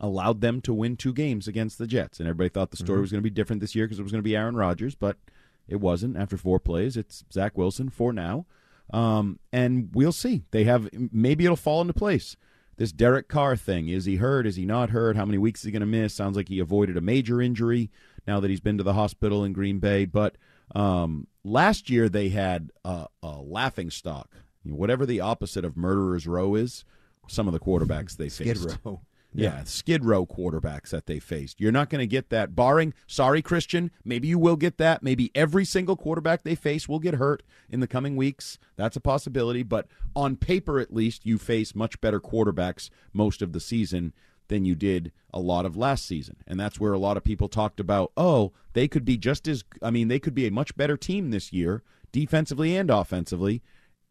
[0.00, 2.18] allowed them to win two games against the Jets.
[2.20, 3.02] And everybody thought the story Mhm.
[3.02, 4.94] was going to be different this year because it was going to be Aaron Rodgers,
[4.94, 5.16] but
[5.68, 6.16] it wasn't.
[6.16, 8.46] After four plays, it's Zach Wilson for now.
[8.92, 10.44] Um, and we'll see.
[10.52, 12.36] They have maybe it'll fall into place.
[12.76, 14.46] This Derek Carr thing is he hurt?
[14.46, 15.16] Is he not hurt?
[15.16, 16.14] How many weeks is he going to miss?
[16.14, 17.90] Sounds like he avoided a major injury
[18.26, 20.04] now that he's been to the hospital in Green Bay.
[20.04, 20.36] But
[20.74, 24.30] um, last year they had a, a laughing stock,
[24.62, 26.84] whatever the opposite of murderers row is.
[27.28, 28.78] Some of the quarterbacks they Skid faced.
[28.84, 29.00] Row.
[29.36, 31.60] Yeah, Skid Row quarterbacks that they faced.
[31.60, 35.02] You're not going to get that, barring, sorry, Christian, maybe you will get that.
[35.02, 38.58] Maybe every single quarterback they face will get hurt in the coming weeks.
[38.76, 39.62] That's a possibility.
[39.62, 44.12] But on paper, at least, you face much better quarterbacks most of the season
[44.48, 46.36] than you did a lot of last season.
[46.46, 49.64] And that's where a lot of people talked about, oh, they could be just as,
[49.82, 53.62] I mean, they could be a much better team this year, defensively and offensively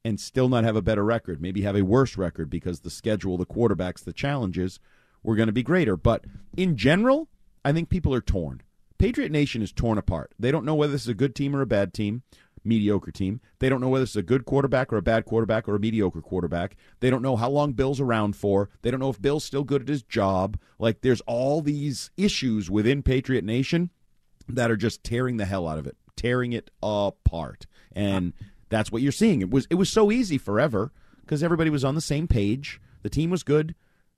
[0.05, 3.37] and still not have a better record, maybe have a worse record because the schedule,
[3.37, 4.79] the quarterbacks, the challenges
[5.25, 5.97] were going to be greater.
[5.97, 7.27] But in general,
[7.63, 8.61] I think people are torn.
[8.97, 10.33] Patriot Nation is torn apart.
[10.39, 12.23] They don't know whether this is a good team or a bad team,
[12.63, 13.41] mediocre team.
[13.59, 15.79] They don't know whether this is a good quarterback or a bad quarterback or a
[15.79, 16.77] mediocre quarterback.
[17.01, 18.69] They don't know how long Bill's around for.
[18.81, 20.57] They don't know if Bill's still good at his job.
[20.79, 23.89] Like there's all these issues within Patriot Nation
[24.47, 27.65] that are just tearing the hell out of it, tearing it apart.
[27.91, 28.33] And
[28.69, 29.41] that's what you're seeing.
[29.41, 32.79] It was it was so easy forever because everybody was on the same page.
[33.01, 33.75] The team was good.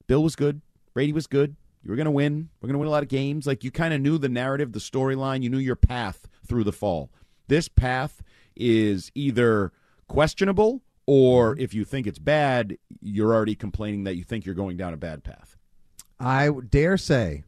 [0.08, 0.62] Bill was good.
[0.98, 1.56] Brady was good.
[1.84, 2.50] You were going to win.
[2.60, 3.46] We're going to win a lot of games.
[3.46, 5.44] Like you kind of knew the narrative, the storyline.
[5.44, 7.12] You knew your path through the fall.
[7.48, 8.24] This path
[8.56, 9.74] is either
[10.08, 11.62] questionable or mm-hmm.
[11.62, 14.98] if you think it's bad, you're already complaining that you think you're going down a
[14.98, 15.56] bad path.
[16.20, 17.44] I dare say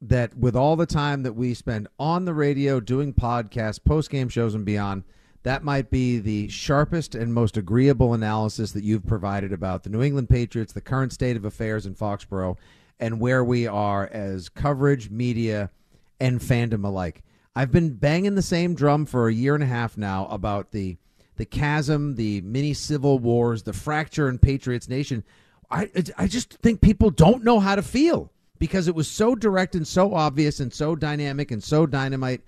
[0.00, 4.28] that with all the time that we spend on the radio doing podcasts, post game
[4.28, 5.02] shows, and beyond,
[5.44, 10.02] that might be the sharpest and most agreeable analysis that you've provided about the New
[10.02, 12.56] England Patriots, the current state of affairs in Foxborough,
[12.98, 15.70] and where we are as coverage, media,
[16.18, 17.22] and fandom alike.
[17.54, 20.96] I've been banging the same drum for a year and a half now about the
[21.36, 25.24] the chasm, the mini civil wars, the fracture in Patriots Nation.
[25.70, 29.74] I I just think people don't know how to feel because it was so direct
[29.74, 32.40] and so obvious and so dynamic and so dynamite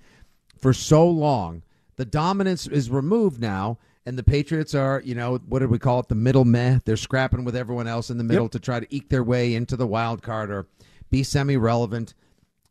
[0.57, 1.63] for so long.
[1.97, 6.01] The dominance is removed now, and the Patriots are, you know, what did we call
[6.01, 6.09] it?
[6.09, 6.79] The middle meh.
[6.85, 8.53] They're scrapping with everyone else in the middle Yep.
[8.53, 10.67] to try to eke their way into the wild card or
[11.11, 12.15] be semi relevant.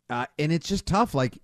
[0.10, 1.16] Uh, and it's just tough.
[1.16, 1.40] Like,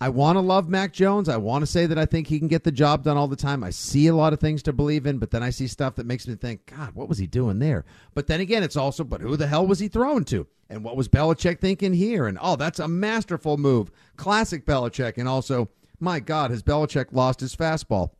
[0.00, 1.28] I want to love Mac Jones.
[1.28, 3.36] I want to say that I think he can get the job done all the
[3.36, 3.62] time.
[3.64, 6.06] I see a lot of things to believe in, but then I see stuff that
[6.06, 7.84] makes me think, God, what was he doing there?
[8.14, 10.46] But then again, it's also, but who the hell was he throwing to?
[10.68, 12.26] And what was Belichick thinking here?
[12.26, 13.90] And oh, that's a masterful move.
[14.16, 15.16] Classic Belichick.
[15.16, 15.68] And also,
[16.00, 18.10] my God, has Belichick lost his fastball?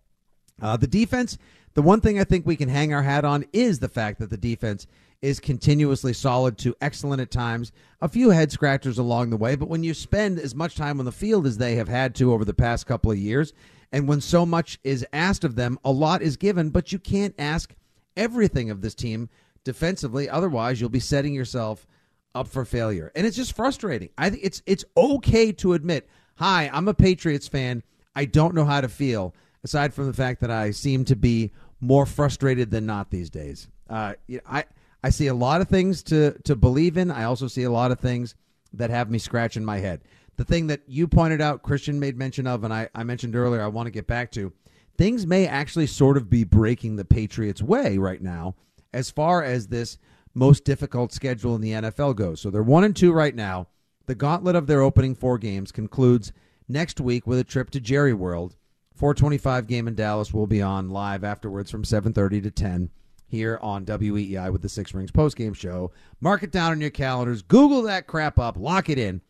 [0.61, 1.39] Uh, the defense,
[1.75, 4.31] the one thing I think we can hang our hat on is the fact that
[4.31, 4.87] the defense
[5.23, 7.73] is continuously solid to excellent at times.
[8.01, 11.05] A few head scratchers along the way, but when you spend as much time on
[11.05, 13.53] the field as they have had to over the past couple of years,
[13.93, 17.35] and when so much is asked of them, a lot is given, but you can't
[17.39, 17.75] ask
[18.17, 19.29] everything of this team
[19.65, 20.29] defensively.
[20.29, 21.87] Otherwise, you'll be setting yourself
[22.35, 23.11] up for failure.
[23.15, 24.11] And it's just frustrating.
[24.19, 27.83] I think it's it's okay to admit, "Hi, I'm a Patriots fan.
[28.15, 29.35] I don't know how to feel.
[29.65, 33.67] aside from the fact that I seem to be more frustrated than not these days.
[33.91, 34.15] Uh,
[34.49, 34.65] I
[35.03, 37.11] I see a lot of things to to believe in.
[37.11, 38.37] I also see a lot of things
[38.73, 40.03] that have me scratching my head.
[40.37, 43.63] The thing that you pointed out, Christian made mention of, and I, I mentioned earlier,
[43.63, 44.53] I want to get back to.
[44.99, 48.55] Things may actually sort of be breaking the Patriots' way right now
[48.93, 49.99] as far as this
[50.35, 52.41] most difficult schedule in the NFL goes.
[52.41, 53.69] So they're one and two right now.
[54.07, 56.33] The gauntlet of their opening four games concludes
[56.69, 58.57] next week with a trip to Jerry World.
[58.95, 62.91] 425 game in Dallas will be on live afterwards from 7:30 to 10
[63.27, 65.91] here on WEEI with the Six Rings postgame show.
[66.21, 67.43] Mark it down on your calendars.
[67.43, 68.57] Google that crap up.
[68.57, 69.21] Lock it in.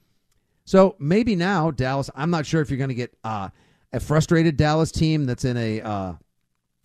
[0.64, 2.10] So maybe now Dallas.
[2.14, 3.48] I'm not sure if you're going to get uh,
[3.92, 6.12] a frustrated Dallas team that's in a uh,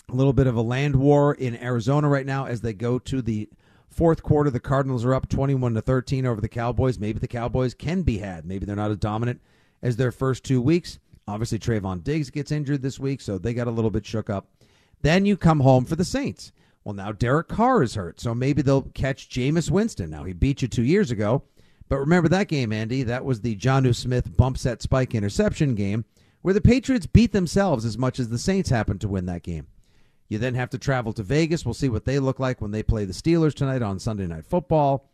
[0.10, 3.22] a little bit of a land war in Arizona right now as they go to
[3.22, 3.50] the
[3.92, 4.50] fourth quarter.
[4.50, 6.98] The Cardinals are up 21 to 13 over the Cowboys.
[6.98, 8.46] Maybe the Cowboys can be had.
[8.46, 9.42] Maybe they're not as dominant
[9.82, 11.00] as their first two weeks.
[11.28, 14.48] Obviously, Trevon Diggs gets injured this week, so they got a little bit shook up.
[15.02, 16.52] Then you come home for the Saints.
[16.84, 20.10] Well, now Derek Carr is hurt, so maybe they'll catch Jameis Winston.
[20.10, 21.44] Now, he beat you two years ago,
[21.90, 23.04] but remember that game, Andy?
[23.04, 26.06] That was the Jonnu Smith bump set spike interception game
[26.42, 29.68] where the Patriots beat themselves as much as the Saints happened to win that game.
[30.32, 31.66] You then have to travel to Vegas.
[31.66, 34.46] We'll see what they look like when they play the Steelers tonight on Sunday Night
[34.46, 35.10] Football.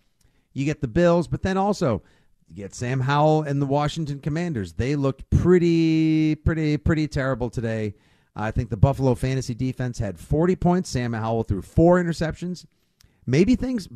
[0.54, 2.04] You get the Bills, but then also
[2.48, 4.74] you get Sam Howell and the Washington Commanders.
[4.74, 7.96] They looked pretty, pretty, pretty terrible today.
[8.36, 10.90] I think the Buffalo fantasy defense had 40 points.
[10.92, 12.68] Sam Howell threw four interceptions.
[13.26, 13.88] Maybe things,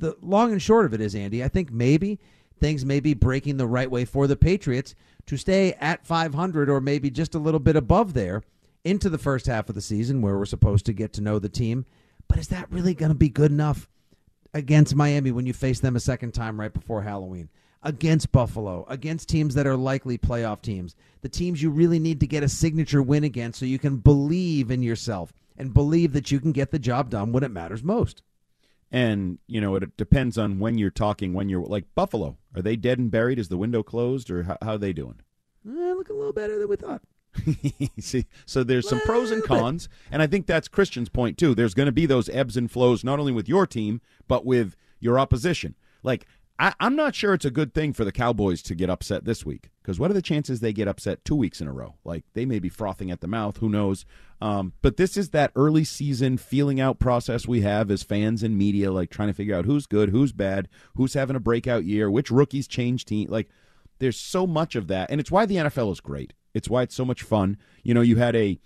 [0.00, 2.18] the long and short of it is, Andy, I think maybe
[2.58, 6.80] things may be breaking the right way for the Patriots to stay at 500 or
[6.80, 8.42] maybe just a little bit above there
[8.84, 11.48] into the first half of the season where we're supposed to get to know the
[11.48, 11.86] team.
[12.28, 13.88] But is that really going to be good enough
[14.52, 17.48] against Miami when you face them a second time right before Halloween?
[17.82, 22.26] Against Buffalo, against teams that are likely playoff teams, the teams you really need to
[22.26, 26.40] get a signature win against so you can believe in yourself and believe that you
[26.40, 28.22] can get the job done when it matters most.
[28.90, 32.38] And, you know, it depends on when you're talking, when you're like Buffalo.
[32.54, 33.38] Are they dead and buried?
[33.38, 35.20] Is the window closed or how, how are they doing?
[35.66, 37.02] Eh, look a little better than we thought.
[38.00, 41.54] See, so there's some pros and cons, and I think that's Christian's point too.
[41.54, 44.76] There's going to be those ebbs and flows, not only with your team but with
[45.00, 45.74] your opposition.
[46.02, 46.26] Like
[46.58, 49.44] I, am not sure it's a good thing for the Cowboys to get upset this
[49.44, 51.96] week because what are the chances they get upset two weeks in a row?
[52.04, 53.56] Like they may be frothing at the mouth.
[53.58, 54.04] Who knows?
[54.40, 58.56] Um, but this is that early season feeling out process we have as fans and
[58.56, 62.10] media, like trying to figure out who's good, who's bad, who's having a breakout year,
[62.10, 63.28] which rookies change team.
[63.28, 63.48] Like
[63.98, 66.34] there's so much of that, and it's why the NFL is great.
[66.54, 67.56] It's why it's so much fun.
[67.82, 68.58] You know, you had a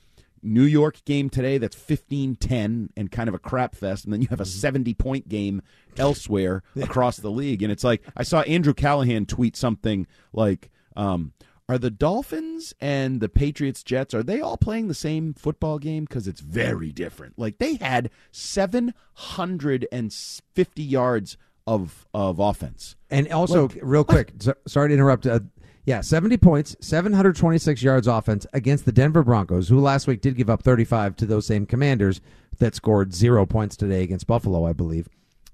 [0.43, 4.29] New York game today that's 15-10 and kind of a crap fest, and then you
[4.29, 5.63] have a 70-point game
[5.97, 7.61] elsewhere across the league.
[7.63, 11.33] And it's like I saw Andrew Callahan tweet something like, um,
[11.69, 16.05] "Are the Dolphins and the Patriots Jets are they all playing the same football game?
[16.05, 17.37] Because it's very different.
[17.37, 24.89] Like they had 750 yards of of offense, And also, Like, real quick, so, sorry
[24.89, 25.27] to interrupt.
[25.27, 25.41] Uh,
[25.89, 30.51] yeah, 70 points, 726 yards offense against the Denver Broncos, who last week did give
[30.51, 32.21] up 35 to those same commanders
[32.59, 35.09] that scored zero points today against Buffalo, I believe.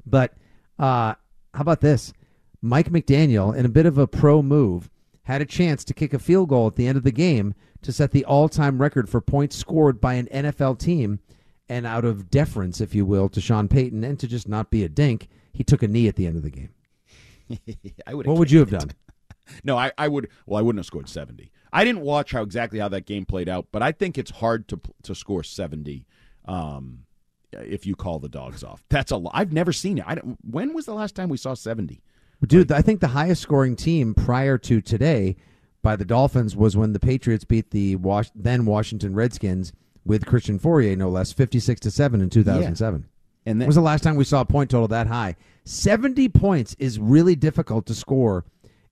[0.04, 0.32] But
[0.76, 1.14] uh,
[1.54, 2.12] how about this?
[2.60, 4.90] Mike McDaniel, in a bit of a pro move,
[5.22, 7.92] had a chance to kick a field goal at the end of the game to
[7.92, 11.20] set the all time record for points scored by an NFL team.
[11.68, 14.82] And out of deference, if you will, to Sean Payton and to just not be
[14.82, 16.70] a dink, he took a knee at the end of the game.
[18.08, 18.90] I would What would you have done?
[19.62, 20.28] No, I, I would.
[20.46, 21.50] Well, I wouldn't have scored seventy.
[21.72, 24.68] I didn't watch how exactly how that game played out, but I think it's hard
[24.68, 26.06] to to score seventy
[26.46, 27.00] um,
[27.52, 28.84] if you call the dogs off.
[28.88, 29.20] That's a.
[29.32, 30.04] I've never seen it.
[30.06, 32.02] I don't, when was the last time we saw seventy?
[32.46, 35.36] Dude, I think the highest scoring team prior to today
[35.82, 39.72] by the Dolphins was when the Patriots beat the Was- then Washington Redskins
[40.04, 43.06] with Christian Fauria, no less, 56 to 7 in 2007.
[43.46, 45.36] And When was the last time we saw a point total that high?
[45.64, 48.44] 70 points is really difficult to score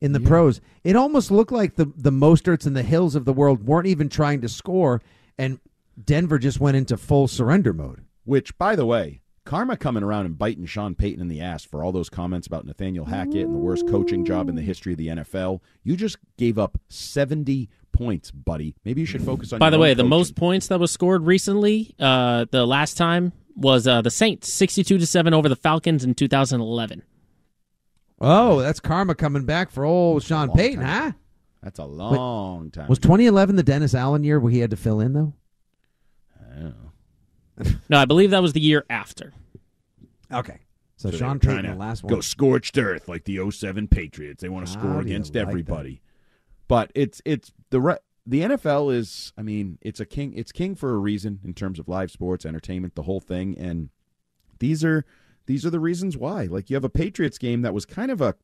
[0.03, 0.61] in the pros.
[0.83, 4.09] It almost looked like the, the Mosterts and the Hills of the world weren't even
[4.09, 5.01] trying to score,
[5.39, 5.61] and
[6.05, 8.05] Denver just went into full surrender mode.
[8.25, 11.85] Which, by the way, karma coming around and biting Sean Payton in the ass for
[11.85, 14.99] all those comments about Nathaniel Hackett and the worst coaching job in the history of
[14.99, 15.61] the NFL.
[15.85, 18.75] You just gave up seventy points, buddy.
[18.85, 19.61] Maybe you should focus on.
[19.61, 22.97] By your the own way, the most points that was scored recently, uh, the last
[22.97, 27.05] time was uh, the Saints, sixty-two to seven over the Falcons in 2011.
[28.23, 31.13] Oh, that's karma coming back for old Sean Payton, huh?
[31.63, 32.89] That's a long time.
[32.89, 35.33] Was 2011 the Dennis Allen year where he had to fill in, though?
[36.57, 36.73] Oh.
[37.89, 39.33] No, I believe that was the year after.
[40.33, 40.61] Okay.
[40.97, 44.41] So, they Sean trying Payton, the to last go scorched earth like the 07 Patriots.
[44.41, 46.01] They want to How score against like everybody.
[46.69, 50.33] But it's it's the re- the NFL is, I mean, it's a king.
[50.35, 53.59] It's king for a reason in terms of live sports, entertainment, the whole thing.
[53.59, 53.91] And
[54.61, 55.05] these are
[55.47, 56.45] these are the reasons why.
[56.45, 58.35] Like you have a Patriots game that was kind of a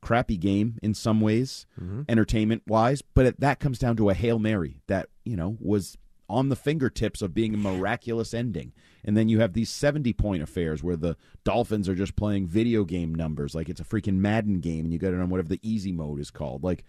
[0.00, 2.02] crappy game in some ways, mm-hmm.
[2.08, 5.96] entertainment wise, but it, that comes down to a hail mary that you know was
[6.28, 8.72] on the fingertips of being a miraculous ending.
[9.04, 12.84] And then you have these 70 point affairs where the Dolphins are just playing video
[12.84, 15.60] game numbers like it's a freaking Madden game and you got it on whatever the
[15.62, 16.64] easy mode is called.
[16.64, 16.84] Like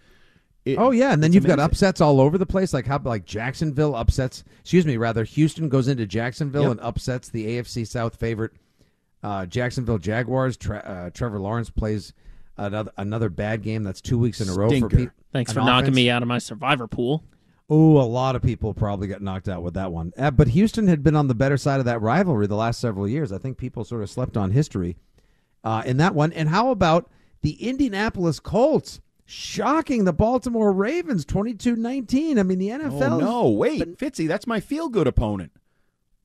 [0.63, 2.73] it- oh yeah, and then you've got upsets all over the place.
[2.73, 4.43] Like how like Jacksonville upsets.
[4.61, 6.71] Excuse me, rather Houston goes into Jacksonville Yep.
[6.71, 8.53] and upsets the AFC South favorite
[9.25, 10.55] uh, Jacksonville Jaguars.
[10.55, 12.13] Tre- uh, Trevor Lawrence plays
[12.57, 13.83] another another bad game.
[13.83, 15.15] That's two weeks in a row for people.
[15.33, 17.23] Thanks for knocking me out of my survivor pool.
[17.67, 20.13] Oh, a lot of people probably got knocked out with that one.
[20.15, 23.07] Uh, but Houston had been on the better side of that rivalry the last several
[23.07, 23.31] years.
[23.31, 24.97] I think people sort of slept on history
[25.63, 26.31] uh, in that one.
[26.31, 27.09] And how about
[27.41, 32.39] the Indianapolis Colts shocking the Baltimore Ravens 22-19?
[32.39, 33.01] I mean, the NFL.
[33.01, 35.51] Oh, no, wait, Fitzy, that's my feel good opponent.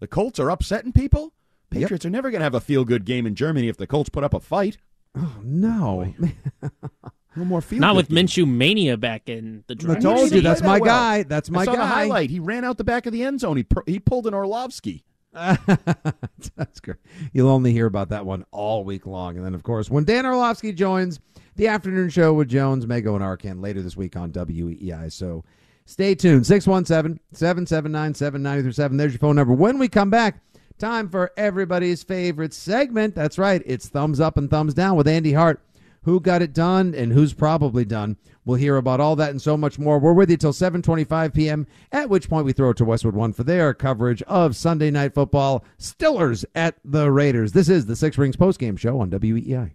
[0.01, 1.33] The Colts are upsetting people.
[1.71, 4.11] Patriots are never going to have a feel good game in Germany if the Colts
[4.11, 4.79] put up a fight.
[5.17, 6.15] Oh no,
[6.63, 6.69] oh,
[7.37, 7.81] no more feel.
[7.81, 11.23] Not with Minshew mania back in the I told you that's my guy.
[11.25, 11.79] That's my I saw guy.
[11.79, 12.31] the highlight.
[12.31, 13.57] He ran out the back of the end zone.
[13.57, 15.05] He pr- he pulled an Orlovsky.
[15.33, 16.99] That's great.
[17.33, 19.37] You'll only hear about that one all week long.
[19.37, 21.21] And then, of course, when Dan Orlovsky joins
[21.55, 25.13] the afternoon show with Jones, Mego, and Arcand later this week on WEEI.
[25.13, 25.45] So
[25.85, 26.47] stay tuned.
[26.47, 28.97] 617 779 7937.
[28.97, 29.55] There's your phone number.
[29.55, 30.41] When we come back,
[30.81, 33.15] time for everybody's favorite segment.
[33.15, 33.63] That's right.
[33.67, 35.63] It's Thumbs Up and Thumbs Down with Andy Hart.
[36.05, 38.17] Who got it done and who's probably done.
[38.47, 39.99] We'll hear about all that and so much more.
[39.99, 41.67] We're with you till 7:25 p.m.
[41.93, 45.15] At which point we throw it to Westwood One for their coverage of Sunday Night
[45.15, 45.63] Football.
[45.79, 47.53] Stillers at the Raiders.
[47.53, 49.73] This is the Six Rings postgame show on WEEI.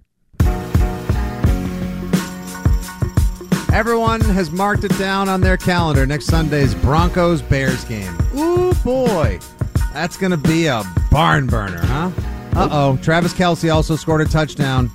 [3.72, 6.06] Everyone has marked it down on their calendar.
[6.06, 8.18] Next Sunday's Broncos Bears game.
[8.36, 9.38] Ooh boy,
[9.96, 12.12] that's going to be a barn burner, huh?
[12.56, 12.98] Uh oh.
[13.02, 14.92] Travis Kelce also scored a touchdown.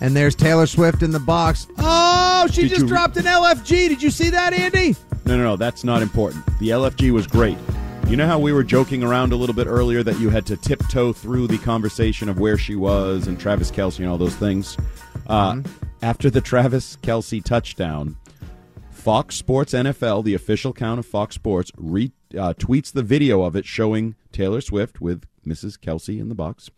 [0.00, 1.66] And there's Taylor Swift in the box.
[1.78, 3.88] Oh, she Did just you- dropped an LFG.
[3.88, 4.94] Did you see that, Andy?
[5.26, 6.46] No, no, no, that's not important.
[6.60, 7.58] The LFG was great.
[8.06, 10.56] You know how we were joking around a little bit earlier that you had to
[10.56, 14.76] tiptoe through the conversation of where she was and Travis Kelce and all those things?
[15.26, 15.60] Uh,
[16.00, 18.16] After the Travis Kelce touchdown,
[18.90, 23.56] Fox Sports NFL, the official count of Fox Sports, re- uh, tweets the video of
[23.56, 25.78] it showing Taylor Swift with Mrs.
[25.78, 26.70] Kelce in the box.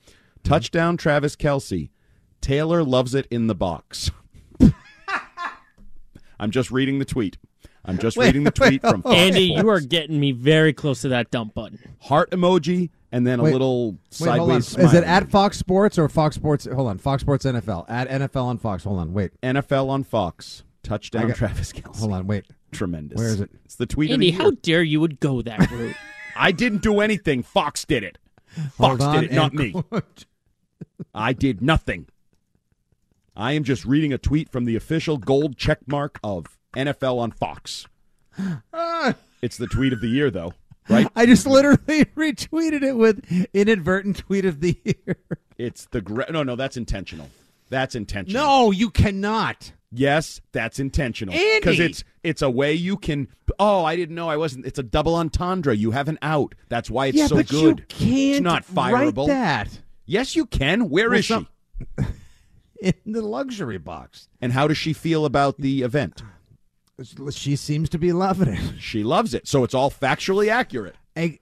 [0.43, 1.91] Touchdown, Travis Kelce.
[2.41, 4.11] Taylor loves it in the box.
[6.41, 7.37] I'm just reading the tweet.
[7.85, 9.63] I'm just Wait, reading the tweet oh, from Fox Andy, Sports.
[9.63, 11.79] you are getting me very close to that dump button.
[12.01, 14.63] heart emoji and then a Wait, little Wait, hold on.
[14.63, 16.67] sideways Is it at Fox Sports or Fox Sports?
[16.67, 16.99] Hold on.
[16.99, 17.87] Fox Sports NFL.
[17.89, 18.85] At NFL on Fox.
[18.85, 19.13] Hold on.
[19.13, 19.33] Wait.
[19.43, 20.63] NFL on Fox.
[20.85, 21.99] I Touchdown got- Travis Kelce.
[21.99, 22.27] Hold on.
[22.27, 22.47] Wait.
[22.73, 23.19] Tremendous.
[23.19, 23.51] Where is it?
[23.65, 24.45] It's the tweet Andy, of the year.
[24.51, 25.97] how dare you would go that route?
[26.37, 27.43] I didn't do anything.
[27.43, 28.19] Fox did it.
[28.73, 29.75] Fox on, did it, not me.
[31.15, 32.07] I did nothing.
[33.37, 37.31] I am just reading a tweet from the official gold check mark of NFL on
[37.33, 37.87] Fox.
[39.43, 40.53] It's the tweet of the year, though,
[40.91, 41.07] right?
[41.17, 43.25] I just literally retweeted it with
[43.55, 45.17] inadvertent tweet of the year.
[45.57, 46.57] It's the gra- no, no.
[46.57, 47.31] That's intentional.
[47.71, 48.45] That's intentional.
[48.45, 49.73] No, you cannot.
[49.93, 51.35] Yes, that's intentional.
[51.35, 53.27] Because it's it's a way you can.
[53.59, 54.65] Oh, I didn't know I wasn't.
[54.67, 55.75] It's a double entendre.
[55.75, 56.55] You have an out.
[56.69, 57.79] That's why it's yeah, so but good.
[57.81, 59.27] you can't it's not write fireable.
[59.27, 60.91] that Yes, you can.
[60.91, 61.47] Where is Well,
[61.99, 62.05] she?
[62.83, 64.29] in the luxury box.
[64.41, 66.23] And how does she feel about the event?
[67.33, 68.61] She seems to be loving it.
[68.81, 69.49] She loves it.
[69.49, 70.95] So it's all factually accurate.
[71.15, 71.41] Hey,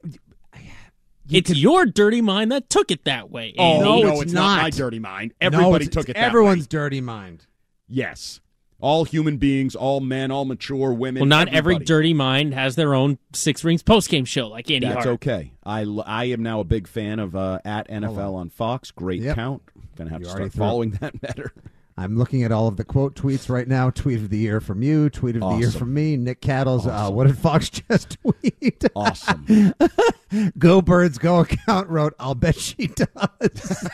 [1.30, 3.54] it's your dirty mind that took it that way.
[3.58, 4.62] Oh No, no, it's it's, not.
[4.62, 5.32] my dirty mind.
[5.40, 6.14] no, Everybody it's- took it's it.
[6.20, 6.68] That Everyone's way.
[6.70, 7.44] dirty mind.
[7.88, 8.40] Yes.
[8.80, 11.20] All human beings, all men, all mature women.
[11.22, 15.04] Well, not every dirty mind has their own Six Rings postgame show like Andy That's
[15.04, 15.14] Hart.
[15.14, 15.50] okay.
[15.66, 15.80] I
[16.26, 18.92] am now a big fan of uh, at NFL on Fox.
[18.92, 19.34] Great Yep.
[19.34, 19.62] count.
[19.96, 20.64] Gonna have You to start threw it.
[20.66, 21.52] following that better.
[21.98, 23.90] I'm looking at all of the quote tweets right now.
[23.90, 25.10] Tweet of the year from you.
[25.10, 26.16] Tweet of the year from me.
[26.16, 26.86] Nick Cattles.
[26.86, 28.84] Uh, what did Fox just tweet?
[28.94, 29.74] Awesome.
[30.58, 33.88] Go Birds Go account wrote, I'll bet she does.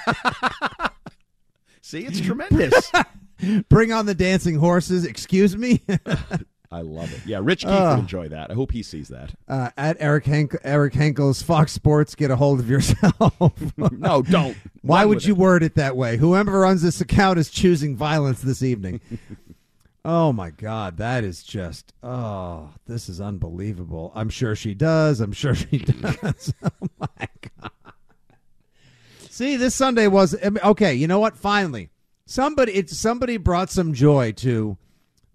[1.81, 2.93] See, it's tremendous.
[3.69, 5.05] Bring on the dancing horses.
[5.05, 5.83] Excuse me.
[6.73, 7.21] I love it.
[7.25, 7.93] Yeah, Rich Keefe Uh.
[7.95, 8.51] would enjoy that.
[8.51, 9.33] I hope he sees that.
[9.47, 13.33] uh, at Eric Hank- Eric Henkel's Fox Sports, get a hold of yourself.
[13.93, 14.57] no, don't.
[14.83, 15.39] Why Run would you it.
[15.39, 16.17] word it that way?
[16.17, 19.01] Whoever runs this account is choosing violence this evening.
[20.05, 24.11] oh my God, that is just oh, this is unbelievable.
[24.17, 25.21] I'm sure she does.
[25.21, 26.53] I'm sure she does.
[26.65, 27.29] oh my
[27.61, 27.71] God.
[29.31, 30.95] See, this Sunday was okay.
[30.95, 31.37] You know what?
[31.37, 31.91] Finally,
[32.27, 34.77] somebody it's somebody brought some joy to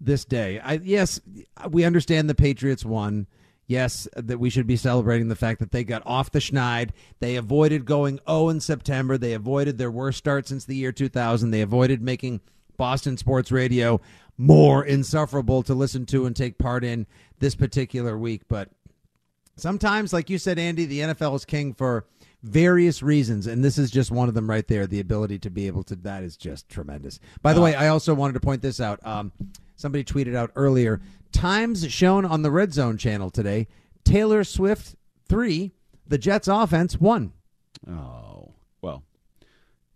[0.00, 0.60] this day.
[0.60, 1.20] I yes,
[1.68, 3.26] we understand the Patriots won.
[3.66, 6.90] Yes, that we should be celebrating the fact that they got off the schneid.
[7.20, 9.16] They avoided going 0 in September.
[9.16, 11.52] They avoided their worst start since the year 2000.
[11.52, 12.40] They avoided making
[12.76, 14.00] Boston sports radio
[14.36, 17.06] more insufferable to listen to and take part in
[17.38, 18.42] this particular week.
[18.48, 18.70] But
[19.56, 22.06] sometimes, like you said, Andy, the NFL is king for
[22.42, 24.86] various reasons, and this is just one of them right there.
[24.86, 27.20] The ability to be able to that is just tremendous.
[27.42, 29.04] By the way, I also wanted to point this out.
[29.06, 29.32] Um,
[29.76, 31.00] somebody tweeted out earlier
[31.32, 33.66] times shown on the Red Zone channel today.
[34.04, 34.96] Taylor Swift
[35.28, 35.72] three,
[36.06, 37.32] the Jets offense one.
[37.88, 39.04] Oh well,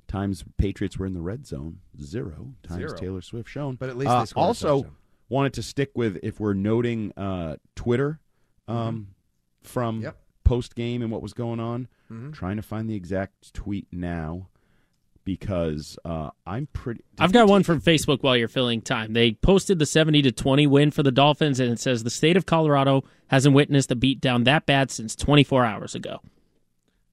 [0.07, 2.97] times Patriots were in the red zone zero times Zero.
[2.97, 3.77] Taylor Swift shown.
[3.77, 4.87] But at least Uh, they also
[5.29, 8.21] wanted to stick with if we're noting uh, Twitter
[8.69, 9.09] um,
[9.63, 10.17] from Yep.
[10.45, 11.89] Post game and what was going on.
[12.11, 12.33] Mhm.
[12.33, 14.49] Trying to find the exact tweet now
[15.25, 17.03] because uh, I'm pretty.
[17.19, 19.15] I've got one from Facebook while you're filling time.
[19.15, 22.37] They posted the 70 to 20 win for the Dolphins, and it says the state
[22.37, 26.21] of Colorado hasn't witnessed a beatdown that bad since 24 hours ago.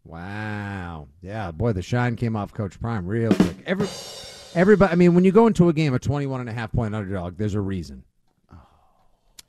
[0.04, 1.08] Wow.
[1.22, 3.58] Yeah, boy, the shine came off Coach Prime real quick.
[3.66, 3.88] Every,
[4.60, 6.96] everybody, I mean, when you go into a game a 21 and a half point
[6.96, 8.04] underdog, there's a reason.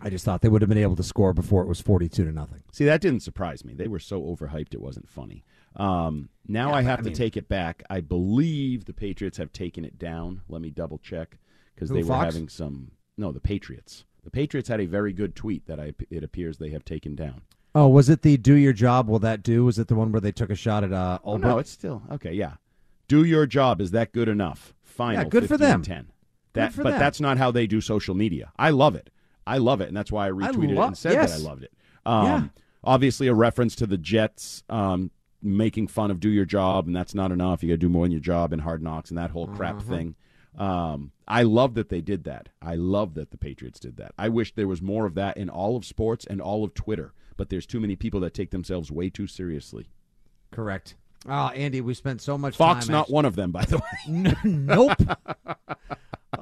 [0.04, 2.32] I just thought they would have been able to score before it was 42 to
[2.32, 2.62] nothing.
[2.72, 3.74] See, that didn't surprise me.
[3.74, 5.44] They were so overhyped, it wasn't funny.
[5.76, 7.82] Um, now Yeah, I have I to mean- take it back.
[7.88, 10.42] I believe the Patriots have taken it down.
[10.48, 11.38] Let me double check
[11.74, 12.34] because they were Fox?
[12.34, 12.90] having some.
[13.16, 14.04] No, the Patriots.
[14.24, 17.42] The Patriots had a very good tweet that I, it appears they have taken down.
[17.74, 19.64] Oh, was it the do your job, will that do?
[19.64, 22.02] Was it the one where they took a shot at uh, Oh, no, it's still
[22.10, 22.32] okay.
[22.32, 22.54] Yeah,
[23.08, 23.80] do your job.
[23.80, 24.74] Is that good enough?
[24.82, 25.22] Final.
[25.22, 25.82] Yeah, good for them.
[25.82, 25.86] 15-10.
[25.86, 26.06] Good
[26.52, 26.98] That, but them.
[26.98, 28.52] that's not how they do social media.
[28.58, 29.08] I love it.
[29.46, 31.32] I love it, and that's why I retweeted lo- it and said yes.
[31.32, 31.72] that I loved it.
[32.06, 32.42] Um, Yeah.
[32.84, 37.14] Obviously, a reference to the Jets um, making fun of "do your job," and that's
[37.14, 37.62] not enough.
[37.62, 39.76] You got to do more than your job and Hard Knocks and that whole crap
[39.76, 39.88] Uh-huh.
[39.94, 40.14] thing.
[40.58, 42.48] Um, I love that they did that.
[42.60, 44.12] I love that the Patriots did that.
[44.18, 47.14] I wish there was more of that in all of sports and all of Twitter.
[47.36, 49.86] But there's too many people that take themselves way too seriously.
[50.50, 50.96] Correct.
[51.26, 52.92] Oh, Andy, we spent so much Fox, time.
[52.92, 54.34] not actually- one of them, by the way.
[54.44, 54.98] nope.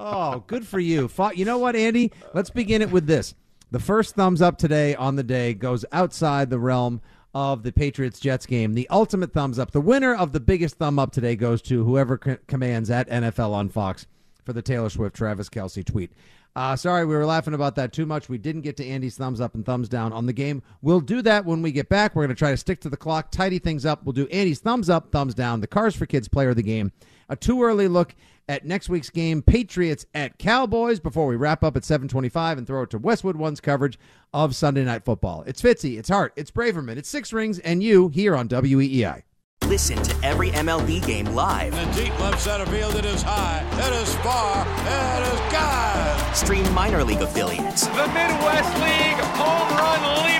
[0.01, 1.11] oh, good for you.
[1.34, 2.11] You know what, Andy?
[2.34, 3.34] Let's begin it with this.
[3.70, 7.01] The first thumbs up today on the day goes outside the realm
[7.34, 8.74] of the Patriots Jets game.
[8.74, 9.70] The ultimate thumbs up.
[9.70, 13.53] The winner of the biggest thumb up today goes to whoever c- commands at NFL
[13.53, 14.07] on Fox
[14.44, 16.11] for the Taylor Swift Travis Kelce tweet.
[16.57, 18.28] Uh, sorry, we were laughing about that too much.
[18.28, 20.62] We didn't get to Andy's thumbs up and thumbs down on the game.
[20.82, 22.16] We'll do that when we get back.
[22.16, 24.05] We're going to try to stick to the clock, tidy things up.
[24.05, 26.90] We'll do Andy's thumbs up, thumbs down, the Cars for Kids player of the game,
[27.31, 28.14] a too early look
[28.49, 32.83] at next week's game, Patriots at Cowboys, before we wrap up at 725 and throw
[32.83, 33.99] it to Westwood One's coverage
[34.35, 35.45] of Sunday Night Football.
[35.47, 39.22] It's Fitzy, it's Hart, it's Braverman, it's Six Rings, and you here on WEEI.
[39.66, 41.72] Listen to every MLB game live.
[41.74, 46.35] In the deep left center field, it is high, it is far, it is God.
[46.35, 50.39] Stream minor league affiliates The Midwest League home run leader.